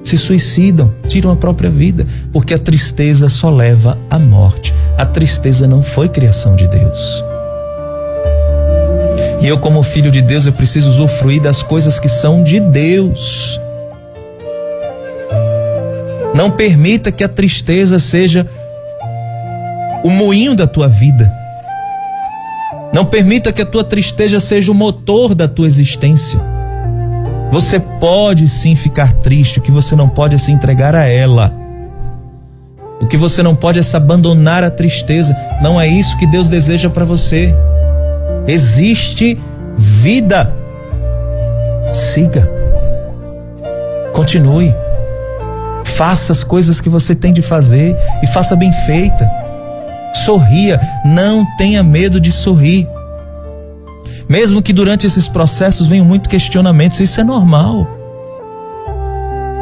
[0.02, 4.74] Se suicidam, tiram a própria vida, porque a tristeza só leva à morte.
[4.98, 7.24] A tristeza não foi criação de Deus.
[9.44, 13.61] E eu, como filho de Deus, eu preciso usufruir das coisas que são de Deus.
[16.35, 18.48] Não permita que a tristeza seja
[20.02, 21.30] o moinho da tua vida.
[22.90, 26.40] Não permita que a tua tristeza seja o motor da tua existência.
[27.50, 31.54] Você pode sim ficar triste, o que você não pode é se entregar a ela.
[32.98, 35.37] O que você não pode é se abandonar a tristeza.
[35.61, 37.54] Não é isso que Deus deseja para você.
[38.46, 39.38] Existe
[39.76, 40.52] vida.
[41.92, 42.50] Siga.
[44.12, 44.74] Continue.
[45.85, 49.30] Faça as coisas que você tem de fazer e faça bem feita.
[50.24, 52.88] Sorria, não tenha medo de sorrir.
[54.28, 57.87] Mesmo que durante esses processos venham muitos questionamentos, isso é normal.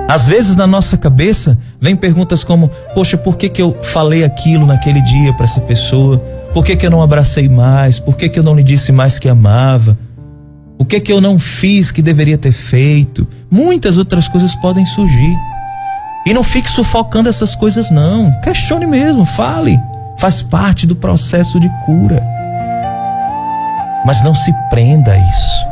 [0.08, 4.66] Às vezes na nossa cabeça vem perguntas como: Poxa, por que, que eu falei aquilo
[4.66, 6.22] naquele dia para essa pessoa?
[6.52, 7.98] Por que, que eu não abracei mais?
[7.98, 9.96] Por que, que eu não lhe disse mais que amava?
[10.78, 13.26] O que que eu não fiz que deveria ter feito?
[13.50, 15.34] Muitas outras coisas podem surgir.
[16.26, 18.30] E não fique sufocando essas coisas, não.
[18.40, 19.80] Questione mesmo, fale.
[20.18, 22.22] Faz parte do processo de cura.
[24.04, 25.66] Mas não se prenda a isso.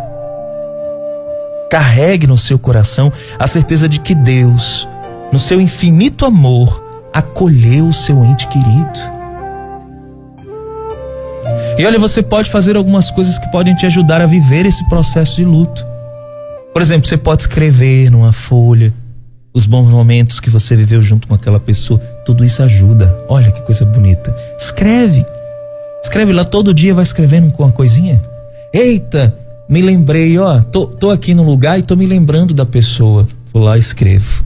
[1.70, 4.88] Carregue no seu coração a certeza de que Deus,
[5.30, 9.19] no seu infinito amor, acolheu o seu ente querido.
[11.80, 15.36] E olha, você pode fazer algumas coisas que podem te ajudar a viver esse processo
[15.36, 15.82] de luto.
[16.74, 18.92] Por exemplo, você pode escrever numa folha
[19.54, 21.98] os bons momentos que você viveu junto com aquela pessoa.
[22.26, 23.24] Tudo isso ajuda.
[23.30, 24.36] Olha que coisa bonita.
[24.58, 25.24] Escreve.
[26.02, 28.20] Escreve lá todo dia, vai escrevendo com uma coisinha.
[28.74, 29.34] Eita,
[29.66, 33.26] me lembrei, ó, tô, tô aqui no lugar e tô me lembrando da pessoa.
[33.54, 34.44] Vou lá e escrevo.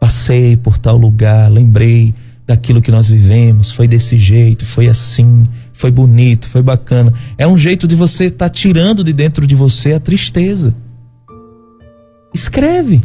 [0.00, 2.12] Passei por tal lugar, lembrei
[2.44, 7.12] daquilo que nós vivemos, foi desse jeito, foi assim, foi bonito, foi bacana.
[7.36, 10.74] É um jeito de você estar tá tirando de dentro de você a tristeza.
[12.34, 13.02] Escreve.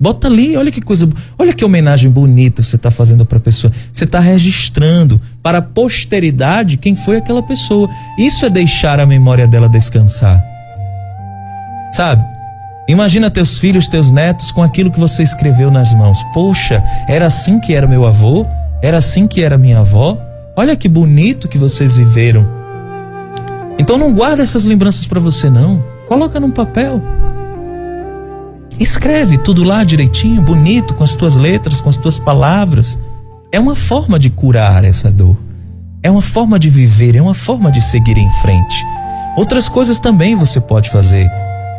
[0.00, 3.70] Bota ali, olha que coisa, olha que homenagem bonita você está fazendo para a pessoa.
[3.92, 7.88] Você está registrando para a posteridade quem foi aquela pessoa.
[8.18, 10.42] Isso é deixar a memória dela descansar.
[11.92, 12.24] Sabe?
[12.88, 16.18] Imagina teus filhos, teus netos com aquilo que você escreveu nas mãos.
[16.32, 18.46] Poxa, era assim que era meu avô?
[18.82, 20.18] Era assim que era minha avó?
[20.56, 22.46] Olha que bonito que vocês viveram.
[23.78, 25.82] Então não guarda essas lembranças para você não.
[26.06, 27.02] Coloca num papel.
[28.78, 32.98] Escreve tudo lá direitinho, bonito, com as tuas letras, com as tuas palavras.
[33.50, 35.36] É uma forma de curar essa dor.
[36.02, 38.84] É uma forma de viver, é uma forma de seguir em frente.
[39.36, 41.28] Outras coisas também você pode fazer.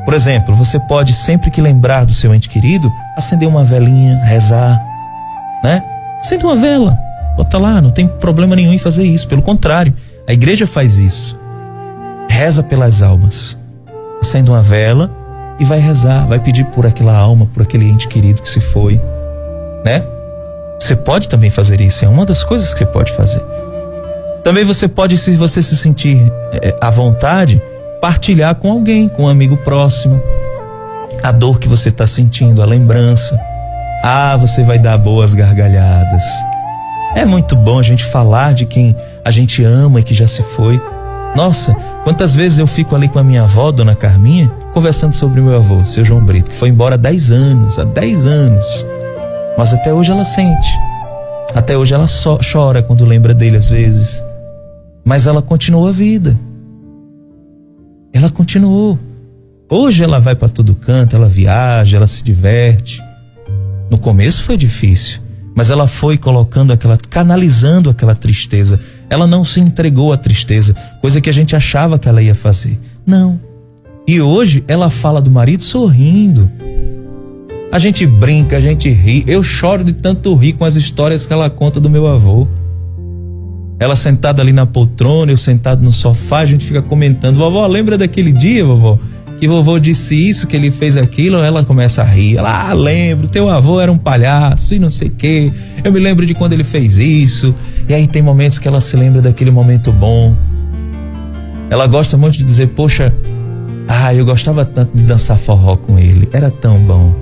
[0.03, 4.81] Por exemplo, você pode sempre que lembrar do seu ente querido, acender uma velinha, rezar,
[5.63, 5.83] né?
[6.19, 6.99] Acende uma vela,
[7.35, 9.27] Bota lá, não tem problema nenhum em fazer isso.
[9.27, 9.93] Pelo contrário,
[10.27, 11.37] a igreja faz isso.
[12.29, 13.57] Reza pelas almas.
[14.21, 15.11] Acende uma vela
[15.59, 18.99] e vai rezar, vai pedir por aquela alma, por aquele ente querido que se foi,
[19.83, 20.03] né?
[20.79, 23.41] Você pode também fazer isso, é uma das coisas que você pode fazer.
[24.43, 26.17] Também você pode, se você se sentir
[26.61, 27.61] é, à vontade,
[28.01, 30.21] partilhar com alguém, com um amigo próximo,
[31.23, 33.39] a dor que você está sentindo, a lembrança.
[34.03, 36.23] Ah, você vai dar boas gargalhadas.
[37.15, 40.43] É muito bom a gente falar de quem a gente ama e que já se
[40.43, 40.79] foi.
[41.33, 41.73] Nossa,
[42.03, 45.85] quantas vezes eu fico ali com a minha avó, dona Carminha, conversando sobre meu avô,
[45.85, 48.85] seu João Brito, que foi embora há 10 anos, há 10 anos.
[49.57, 50.67] Mas até hoje ela sente.
[51.55, 54.21] Até hoje ela só chora quando lembra dele às vezes.
[55.05, 56.37] Mas ela continuou a vida.
[58.11, 58.99] Ela continuou.
[59.69, 63.01] Hoje ela vai para todo canto, ela viaja, ela se diverte.
[63.89, 65.24] No começo foi difícil
[65.55, 68.77] mas ela foi colocando aquela, canalizando aquela tristeza.
[69.09, 72.77] Ela não se entregou à tristeza, coisa que a gente achava que ela ia fazer.
[73.05, 73.39] Não.
[74.05, 76.51] E hoje ela fala do marido sorrindo.
[77.71, 79.23] A gente brinca, a gente ri.
[79.25, 82.47] Eu choro de tanto rir com as histórias que ela conta do meu avô.
[83.79, 87.97] Ela sentada ali na poltrona, eu sentado no sofá, a gente fica comentando: Vovó, lembra
[87.97, 88.99] daquele dia, vovó?
[89.39, 92.37] Que vovô disse isso, que ele fez aquilo, ela começa a rir.
[92.37, 95.51] Ela, ah, lembro, teu avô era um palhaço e não sei o quê.
[95.83, 97.53] Eu me lembro de quando ele fez isso.
[97.87, 100.35] E aí tem momentos que ela se lembra daquele momento bom.
[101.69, 103.13] Ela gosta muito de dizer, poxa,
[103.87, 107.13] ah, eu gostava tanto de dançar forró com ele, era tão bom.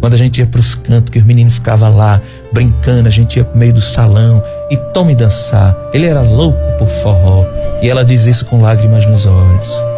[0.00, 2.20] Quando a gente ia para os cantos, que os meninos ficavam lá
[2.52, 5.74] brincando, a gente ia pro meio do salão e tome dançar.
[5.92, 7.44] Ele era louco por forró.
[7.82, 9.95] E ela diz isso com lágrimas nos olhos.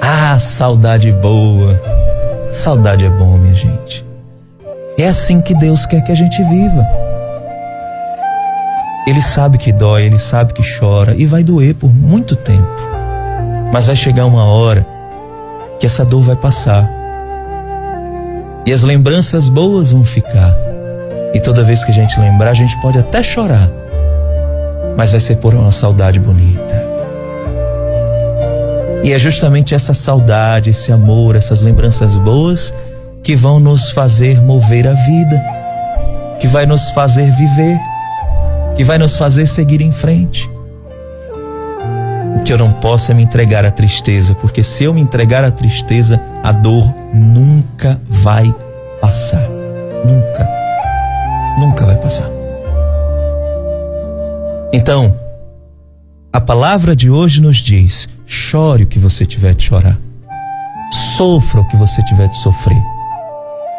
[0.00, 1.80] Ah, saudade boa.
[2.52, 4.04] Saudade é bom, minha gente.
[4.96, 6.86] É assim que Deus quer que a gente viva.
[9.06, 12.68] Ele sabe que dói, ele sabe que chora e vai doer por muito tempo.
[13.72, 14.86] Mas vai chegar uma hora
[15.78, 16.88] que essa dor vai passar.
[18.66, 20.54] E as lembranças boas vão ficar.
[21.32, 23.70] E toda vez que a gente lembrar, a gente pode até chorar.
[24.96, 26.77] Mas vai ser por uma saudade bonita.
[29.04, 32.74] E é justamente essa saudade, esse amor, essas lembranças boas
[33.22, 35.42] que vão nos fazer mover a vida,
[36.40, 37.78] que vai nos fazer viver,
[38.76, 40.48] que vai nos fazer seguir em frente.
[42.36, 45.44] O que eu não posso é me entregar à tristeza, porque se eu me entregar
[45.44, 48.54] à tristeza, a dor nunca vai
[49.00, 49.48] passar.
[50.04, 50.48] Nunca.
[51.58, 52.30] Nunca vai passar.
[54.72, 55.14] Então,
[56.32, 59.98] a palavra de hoje nos diz: chore o que você tiver de chorar,
[61.16, 62.98] sofra o que você tiver de sofrer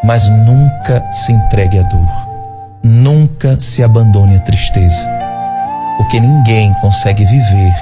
[0.03, 2.29] mas nunca se entregue à dor.
[2.81, 5.07] Nunca se abandone à tristeza.
[5.97, 7.73] Porque ninguém consegue viver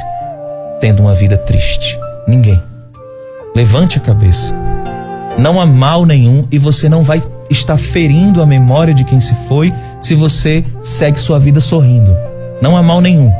[0.79, 1.97] tendo uma vida triste.
[2.27, 2.59] Ninguém.
[3.55, 4.53] Levante a cabeça.
[5.37, 9.35] Não há mal nenhum e você não vai estar ferindo a memória de quem se
[9.47, 12.15] foi se você segue sua vida sorrindo.
[12.59, 13.31] Não há mal nenhum.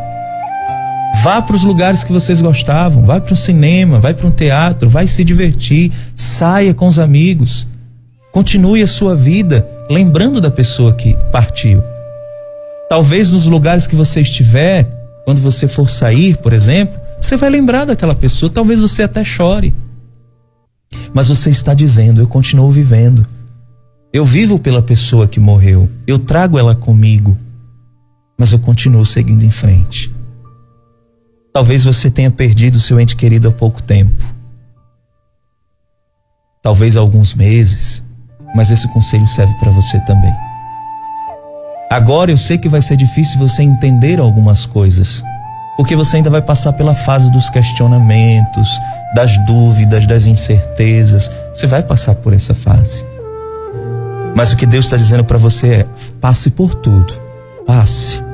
[1.24, 4.89] Vá para os lugares que vocês gostavam, vai para um cinema, vai para um teatro,
[4.89, 7.68] vai se divertir, saia com os amigos.
[8.32, 11.84] Continue a sua vida lembrando da pessoa que partiu.
[12.89, 14.88] Talvez nos lugares que você estiver,
[15.26, 19.74] quando você for sair, por exemplo, você vai lembrar daquela pessoa, talvez você até chore.
[21.14, 23.26] Mas você está dizendo: Eu continuo vivendo.
[24.14, 25.89] Eu vivo pela pessoa que morreu.
[26.05, 27.38] Eu trago ela comigo.
[28.38, 30.12] Mas eu continuo seguindo em frente.
[31.58, 34.24] Talvez você tenha perdido seu ente querido há pouco tempo.
[36.62, 38.03] Talvez alguns meses
[38.55, 40.34] mas esse conselho serve para você também.
[41.89, 45.24] Agora eu sei que vai ser difícil você entender algumas coisas,
[45.76, 48.70] porque você ainda vai passar pela fase dos questionamentos,
[49.16, 51.32] das dúvidas, das incertezas.
[51.53, 53.03] Você vai passar por essa fase.
[54.36, 55.86] Mas o que Deus está dizendo para você é:
[56.20, 57.14] passe por tudo,
[57.66, 58.26] passe.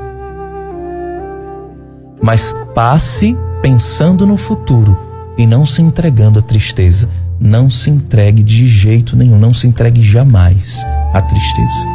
[2.23, 4.97] Mas passe pensando no futuro
[5.37, 7.07] e não se entregando à tristeza
[7.43, 11.87] não se entregue de jeito nenhum, não se entregue jamais à tristeza.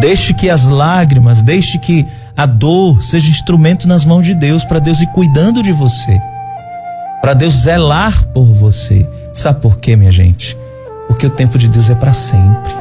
[0.00, 2.06] Deixe que as lágrimas, deixe que
[2.36, 6.20] a dor seja instrumento nas mãos de Deus, para Deus ir cuidando de você,
[7.20, 9.08] para Deus zelar por você.
[9.32, 10.56] Sabe por quê, minha gente?
[11.08, 12.72] Porque o tempo de Deus é para sempre.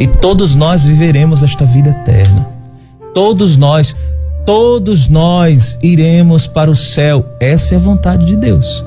[0.00, 2.53] E todos nós viveremos esta vida eterna.
[3.14, 3.94] Todos nós
[4.44, 7.24] todos nós iremos para o céu.
[7.40, 8.84] Essa é a vontade de Deus.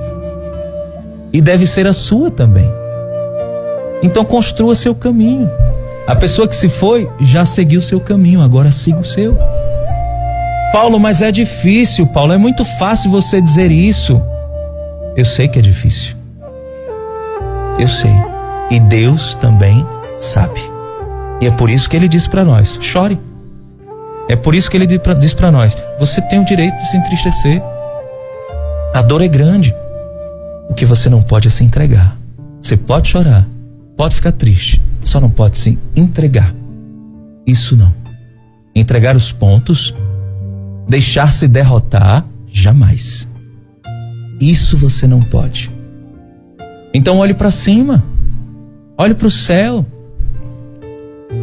[1.33, 2.69] E deve ser a sua também.
[4.01, 5.49] Então construa seu caminho.
[6.05, 9.37] A pessoa que se foi já seguiu seu caminho, agora siga o seu.
[10.71, 14.21] Paulo, mas é difícil, Paulo, é muito fácil você dizer isso.
[15.15, 16.15] Eu sei que é difícil.
[17.79, 18.13] Eu sei.
[18.69, 19.85] E Deus também
[20.19, 20.59] sabe.
[21.41, 23.26] E é por isso que ele diz para nós: chore.
[24.29, 27.61] É por isso que ele diz para nós: você tem o direito de se entristecer.
[28.93, 29.73] A dor é grande.
[30.69, 32.17] O que você não pode é se entregar.
[32.59, 33.47] Você pode chorar,
[33.95, 36.53] pode ficar triste, só não pode se entregar.
[37.45, 37.93] Isso não.
[38.75, 39.95] Entregar os pontos,
[40.87, 43.27] deixar-se derrotar, jamais.
[44.39, 45.71] Isso você não pode.
[46.93, 48.03] Então olhe para cima,
[48.97, 49.85] olhe para o céu.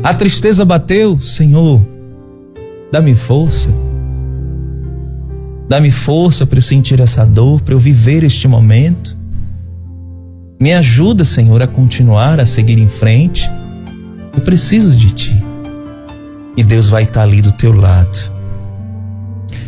[0.03, 1.94] A tristeza bateu, Senhor,
[2.95, 3.75] Dá-me força.
[5.69, 9.19] Dá-me força para eu sentir essa dor, para eu viver este momento.
[10.61, 13.51] Me ajuda, Senhor, a continuar, a seguir em frente.
[14.33, 15.45] Eu preciso de Ti.
[16.57, 18.31] E Deus vai estar ali do teu lado,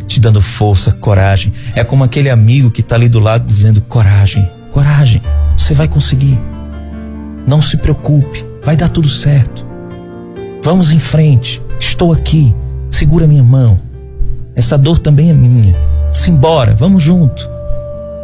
[0.07, 1.53] te dando força, coragem.
[1.75, 5.21] É como aquele amigo que está ali do lado dizendo: coragem, coragem,
[5.59, 6.39] você vai conseguir.
[7.45, 9.67] Não se preocupe, vai dar tudo certo.
[10.63, 12.55] Vamos em frente, estou aqui
[12.89, 13.79] segura minha mão.
[14.55, 15.77] Essa dor também é minha.
[16.11, 17.49] Simbora, vamos junto.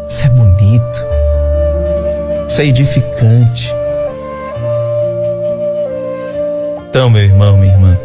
[0.08, 1.04] Isso é bonito.
[2.48, 3.74] Isso é edificante.
[6.88, 7.98] Então, meu irmão, minha irmã,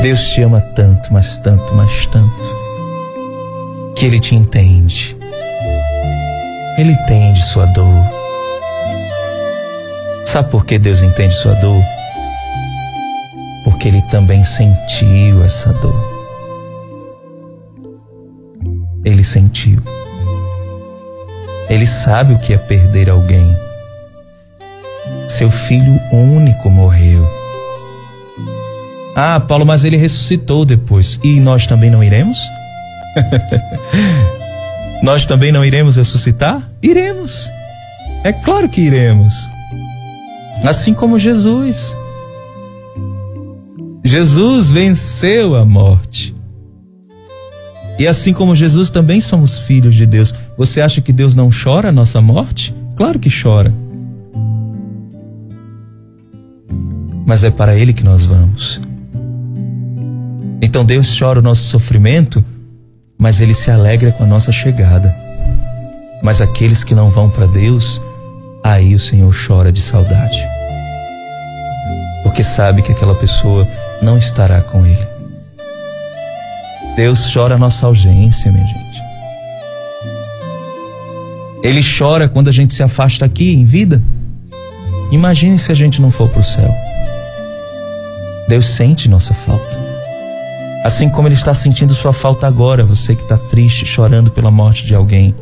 [0.00, 2.56] Deus te ama tanto, mas tanto, mas tanto,
[3.94, 5.14] que Ele te entende.
[6.78, 8.04] Ele entende sua dor.
[10.24, 11.82] Sabe por que Deus entende sua dor?
[13.80, 15.96] Porque Ele também sentiu essa dor.
[19.02, 19.82] Ele sentiu.
[21.66, 23.56] Ele sabe o que é perder alguém.
[25.30, 27.26] Seu filho único morreu.
[29.16, 31.18] Ah, Paulo, mas ele ressuscitou depois.
[31.24, 32.38] E nós também não iremos?
[35.02, 36.70] nós também não iremos ressuscitar?
[36.82, 37.48] Iremos.
[38.24, 39.32] É claro que iremos.
[40.66, 41.96] Assim como Jesus.
[44.04, 46.34] Jesus venceu a morte.
[47.98, 50.34] E assim como Jesus, também somos filhos de Deus.
[50.56, 52.74] Você acha que Deus não chora a nossa morte?
[52.96, 53.74] Claro que chora.
[57.26, 58.80] Mas é para Ele que nós vamos.
[60.62, 62.42] Então Deus chora o nosso sofrimento,
[63.18, 65.14] mas Ele se alegra com a nossa chegada.
[66.22, 68.00] Mas aqueles que não vão para Deus,
[68.64, 70.42] aí o Senhor chora de saudade.
[72.22, 73.66] Porque sabe que aquela pessoa
[74.02, 75.06] não estará com Ele.
[76.96, 78.80] Deus chora a nossa ausência, minha gente.
[81.62, 84.02] Ele chora quando a gente se afasta aqui em vida.
[85.10, 86.72] Imagine se a gente não for para o céu.
[88.48, 89.78] Deus sente nossa falta.
[90.84, 94.84] Assim como Ele está sentindo sua falta agora, você que está triste, chorando pela morte
[94.86, 95.34] de alguém.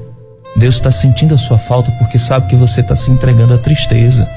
[0.57, 4.29] Deus está sentindo a sua falta porque sabe que você está se entregando à tristeza.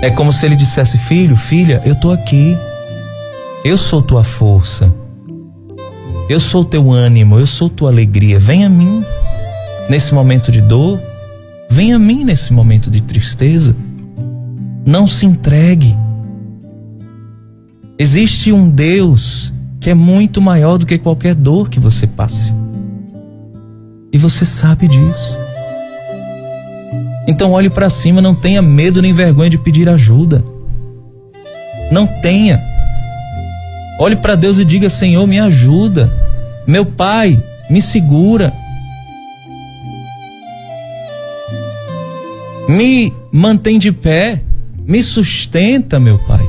[0.00, 2.56] É como se Ele dissesse: Filho, filha, eu estou aqui.
[3.64, 4.92] Eu sou tua força.
[6.28, 8.38] Eu sou teu ânimo, eu sou tua alegria.
[8.38, 9.02] Vem a mim
[9.88, 11.00] nesse momento de dor.
[11.70, 13.74] Vem a mim nesse momento de tristeza.
[14.86, 15.96] Não se entregue.
[17.98, 22.54] Existe um Deus que é muito maior do que qualquer dor que você passe.
[24.12, 25.36] E você sabe disso.
[27.28, 30.42] Então olhe para cima, não tenha medo nem vergonha de pedir ajuda.
[31.92, 32.58] Não tenha.
[34.00, 36.10] Olhe para Deus e diga: Senhor, me ajuda.
[36.66, 38.50] Meu Pai, me segura.
[42.66, 44.40] Me mantém de pé.
[44.86, 46.44] Me sustenta, meu Pai.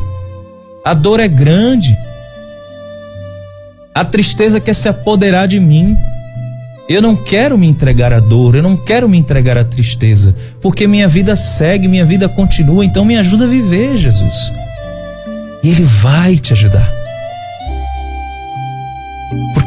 [0.86, 1.94] A dor é grande.
[3.94, 5.94] A tristeza quer se apoderar de mim.
[6.90, 10.88] Eu não quero me entregar à dor, eu não quero me entregar à tristeza, porque
[10.88, 14.52] minha vida segue, minha vida continua, então me ajuda a viver, Jesus.
[15.64, 17.00] E Ele vai te ajudar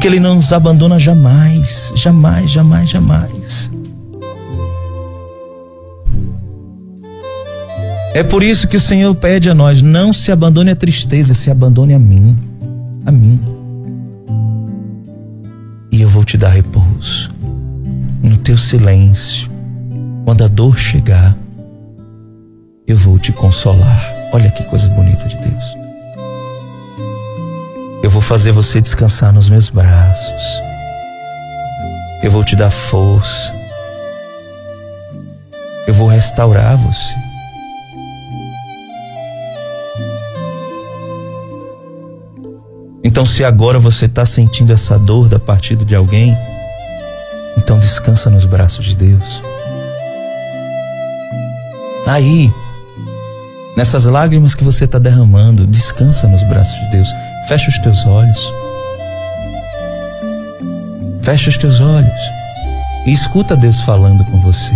[0.03, 3.71] porque Ele não nos abandona jamais, jamais, jamais, jamais.
[8.13, 11.49] É por isso que o Senhor pede a nós: não se abandone à tristeza, se
[11.49, 12.35] abandone a mim,
[13.05, 13.39] a mim.
[15.93, 17.29] E eu vou te dar repouso
[18.23, 19.47] no teu silêncio.
[20.25, 21.37] Quando a dor chegar,
[22.87, 24.03] eu vou te consolar.
[24.31, 25.77] Olha que coisa bonita de Deus.
[28.01, 30.43] Eu vou fazer você descansar nos meus braços.
[32.23, 33.53] Eu vou te dar força.
[35.85, 37.22] Eu vou restaurar você.
[43.03, 46.33] Então, se agora você está sentindo essa dor da partida de alguém,
[47.57, 49.43] então descansa nos braços de Deus.
[52.07, 52.51] Aí,
[53.75, 57.07] nessas lágrimas que você está derramando, descansa nos braços de Deus.
[57.47, 58.53] Fecha os teus olhos.
[61.21, 62.21] Fecha os teus olhos
[63.05, 64.73] e escuta Deus falando com você.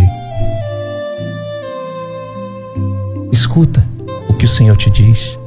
[3.32, 3.86] Escuta
[4.30, 5.38] o que o Senhor te diz.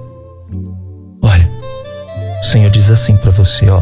[2.51, 3.81] Senhor diz assim para você, ó.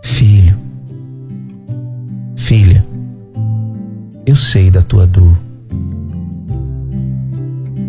[0.00, 0.56] Filho,
[2.36, 2.80] filha,
[4.24, 5.36] eu sei da tua dor.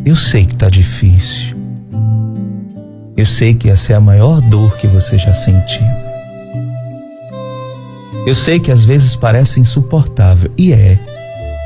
[0.03, 1.55] Eu sei que tá difícil.
[3.15, 5.85] Eu sei que essa é a maior dor que você já sentiu.
[8.25, 10.97] Eu sei que às vezes parece insuportável, e é,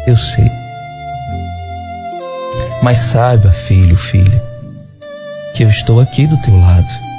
[0.05, 0.51] eu sei.
[2.81, 4.43] Mas saiba, filho, filha,
[5.55, 7.12] que eu estou aqui do teu lado,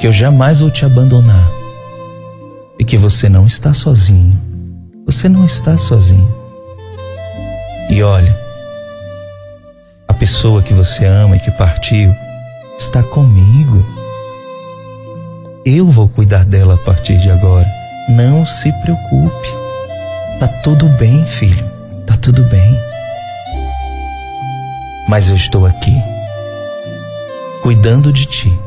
[0.00, 1.50] que eu jamais vou te abandonar
[2.78, 4.40] e que você não está sozinho.
[5.06, 6.34] Você não está sozinho.
[7.90, 8.36] E olha,
[10.08, 12.10] a pessoa que você ama e que partiu,
[12.78, 13.84] está comigo.
[15.64, 17.66] Eu vou cuidar dela a partir de agora.
[18.08, 19.48] Não se preocupe.
[20.40, 21.64] Tá tudo bem, filho.
[22.06, 22.78] Tá tudo bem.
[25.08, 25.94] Mas eu estou aqui,
[27.62, 28.58] cuidando de ti,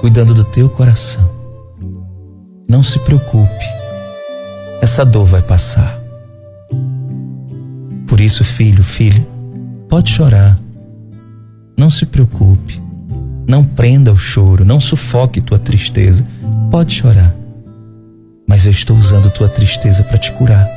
[0.00, 1.30] cuidando do teu coração.
[2.66, 3.64] Não se preocupe,
[4.80, 6.00] essa dor vai passar.
[8.08, 9.26] Por isso, filho, filha,
[9.88, 10.58] pode chorar.
[11.78, 12.82] Não se preocupe.
[13.46, 16.26] Não prenda o choro, não sufoque tua tristeza.
[16.70, 17.34] Pode chorar.
[18.48, 20.68] Mas eu estou usando tua tristeza para te curar.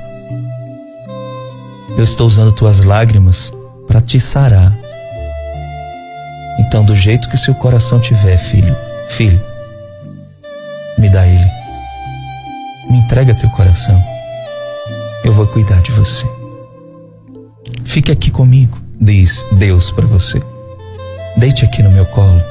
[1.97, 3.51] Eu estou usando tuas lágrimas
[3.87, 4.75] para te sarar.
[6.59, 8.75] Então, do jeito que seu coração tiver, filho,
[9.13, 9.39] filho,
[10.97, 11.51] me dá ele.
[12.89, 14.03] Me entrega teu coração.
[15.23, 16.25] Eu vou cuidar de você.
[17.83, 20.41] Fique aqui comigo, diz Deus para você.
[21.37, 22.41] Deite aqui no meu colo.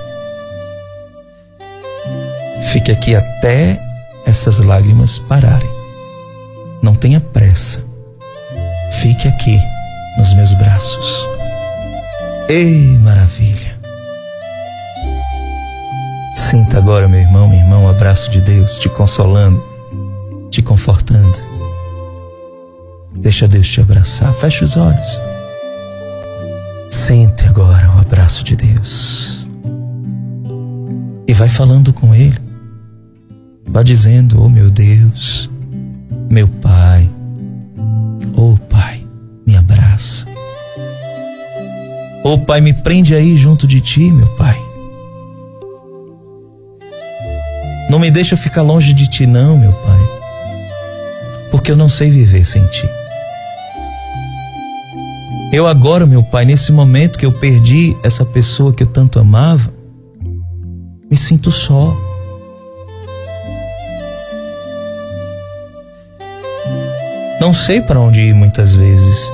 [2.73, 3.81] Fique aqui até
[4.25, 5.71] essas lágrimas pararem.
[6.81, 7.83] Não tenha pressa.
[9.01, 9.59] Fique aqui
[10.17, 11.27] nos meus braços.
[12.49, 13.72] Ei, maravilha!
[16.53, 19.65] Sinta agora, meu irmão, minha irmã, o abraço de Deus te consolando,
[20.51, 21.33] te confortando.
[23.17, 24.31] Deixa Deus te abraçar.
[24.35, 25.19] Feche os olhos.
[26.91, 29.49] Sente agora o abraço de Deus.
[31.27, 32.39] E vai falando com Ele.
[33.67, 35.49] Vá dizendo: Oh meu Deus,
[36.29, 37.11] meu Pai,
[38.37, 39.03] oh Pai,
[39.47, 40.27] me abraça.
[42.23, 44.72] Oh Pai, me prende aí junto de Ti, meu Pai.
[47.93, 50.01] Não me deixa ficar longe de Ti, não, meu Pai,
[51.51, 52.89] porque eu não sei viver sem Ti.
[55.53, 59.71] Eu agora, meu Pai, nesse momento que eu perdi essa pessoa que eu tanto amava,
[61.11, 61.95] me sinto só.
[67.39, 69.31] Não sei para onde ir muitas vezes.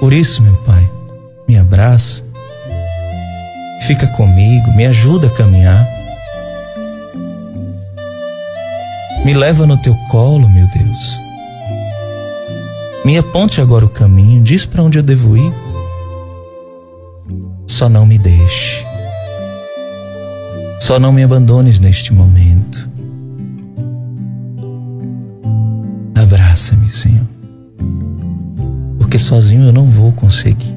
[0.00, 0.90] Por isso, meu Pai,
[1.46, 2.24] me abraça,
[3.82, 5.95] fica comigo, me ajuda a caminhar.
[9.26, 11.20] Me leva no teu colo, meu Deus.
[13.04, 15.52] Me aponte agora o caminho, diz para onde eu devo ir.
[17.66, 18.86] Só não me deixe.
[20.78, 22.88] Só não me abandones neste momento.
[26.14, 27.26] Abraça-me, Senhor.
[28.96, 30.72] Porque sozinho eu não vou conseguir.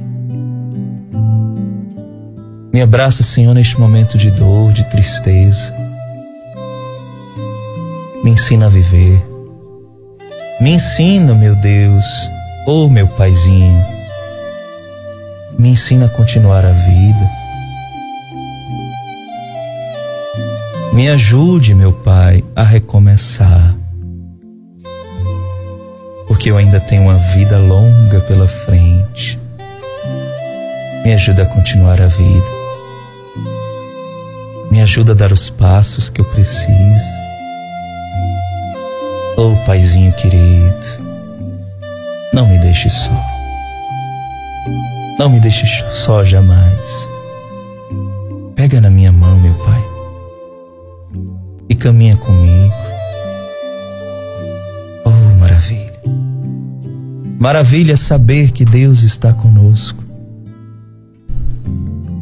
[2.73, 5.78] Me abraça, Senhor, neste momento de dor, de tristeza.
[8.23, 9.25] Me ensina a viver.
[10.59, 12.05] Me ensina, meu Deus,
[12.67, 13.85] oh meu Paizinho,
[15.57, 17.29] me ensina a continuar a vida.
[20.91, 23.73] Me ajude, meu Pai, a recomeçar,
[26.27, 29.39] porque eu ainda tenho uma vida longa pela frente.
[31.05, 32.47] Me ajuda a continuar a vida.
[34.69, 37.28] Me ajuda a dar os passos que eu preciso.
[39.41, 40.85] Oh, Paizinho querido,
[42.33, 43.25] não me deixe só.
[45.17, 47.09] Não me deixe só jamais.
[48.53, 49.81] Pega na minha mão, meu Pai,
[51.69, 52.73] e caminha comigo.
[55.05, 56.01] Oh, maravilha.
[57.39, 60.03] Maravilha saber que Deus está conosco.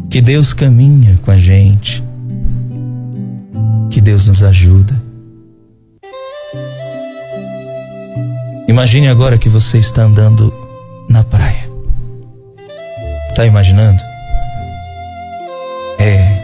[0.07, 2.03] Que Deus caminha com a gente.
[3.89, 5.07] Que Deus nos ajuda.
[8.68, 10.53] Imagine agora que você está andando
[11.07, 11.70] na praia.
[13.34, 14.01] Tá imaginando?
[15.97, 16.43] É.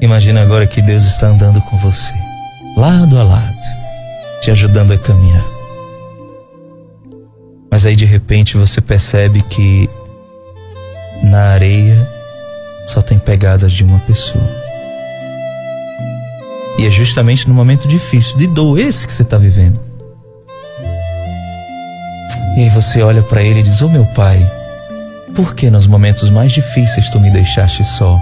[0.00, 2.12] Imagina agora que Deus está andando com você,
[2.76, 3.56] lado a lado,
[4.40, 5.44] te ajudando a caminhar.
[7.70, 9.88] Mas aí de repente você percebe que
[11.22, 12.08] na areia
[12.84, 14.50] só tem pegadas de uma pessoa.
[16.80, 19.87] E é justamente no momento difícil, de dor, esse que você está vivendo
[22.58, 24.44] e aí você olha para ele e diz: Oh meu pai,
[25.32, 28.18] por que nos momentos mais difíceis tu me deixaste só?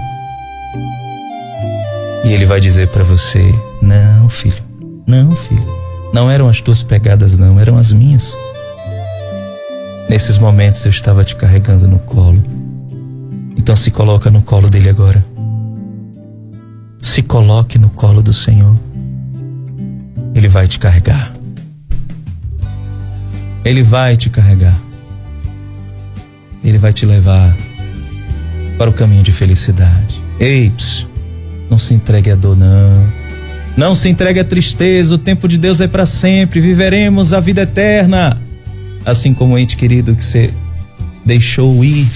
[2.23, 4.63] E ele vai dizer para você: Não, filho,
[5.07, 5.65] não, filho,
[6.13, 8.37] não eram as tuas pegadas, não, eram as minhas.
[10.07, 12.43] Nesses momentos eu estava te carregando no colo.
[13.57, 15.25] Então se coloca no colo dele agora.
[17.01, 18.77] Se coloque no colo do Senhor.
[20.35, 21.36] Ele vai te carregar.
[23.63, 24.75] Ele vai te carregar.
[26.63, 27.55] Ele vai te levar
[28.77, 30.21] para o caminho de felicidade.
[30.39, 30.71] Ei,
[31.69, 33.11] não se entregue à dor, não.
[33.75, 35.15] Não se entregue à tristeza.
[35.15, 36.59] O tempo de Deus é para sempre.
[36.59, 38.41] Viveremos a vida eterna.
[39.05, 40.53] Assim como o ente querido que você
[41.25, 42.07] deixou ir,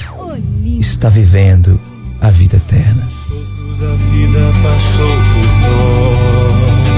[0.79, 1.79] está vivendo
[2.19, 3.07] a vida eterna.
[3.29, 5.47] O da vida passou por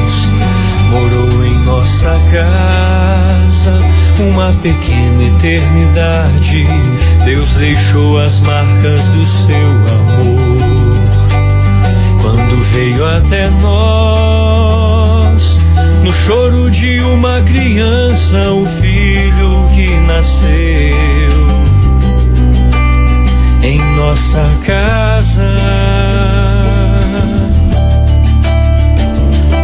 [0.02, 0.14] nós,
[0.90, 6.66] morou em nossa casa uma pequena eternidade.
[7.26, 10.64] Deus deixou as marcas do seu amor
[12.22, 15.58] quando veio até nós.
[16.04, 21.34] No choro de uma criança, o filho que nasceu
[23.64, 25.54] em nossa casa.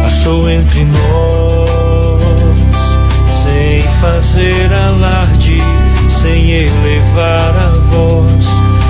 [0.02, 1.19] Passou entre nós
[4.00, 5.58] fazer alarde,
[6.08, 8.46] sem elevar a voz,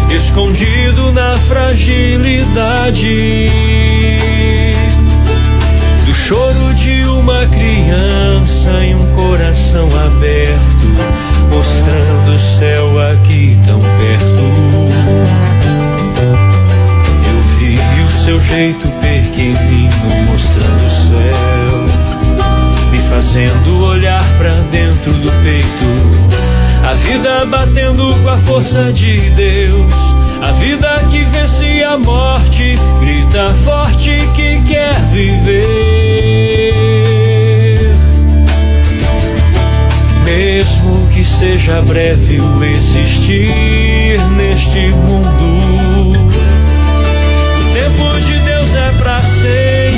[0.09, 3.51] escondido na fragilidade
[6.07, 10.87] do choro de uma criança e um coração aberto,
[11.53, 14.45] mostrando o céu aqui tão perto.
[17.27, 19.91] Eu vi o seu jeito pequenino
[20.31, 21.85] mostrando o céu,
[22.93, 24.70] me fazendo olhar pra do
[25.43, 26.11] peito.
[26.89, 29.93] A vida batendo com a força de Deus.
[30.43, 36.75] A vida que vence a morte, grita forte que quer viver.
[40.25, 46.17] Mesmo que seja breve o existir neste mundo,
[47.59, 49.90] o tempo de Deus é pra sempre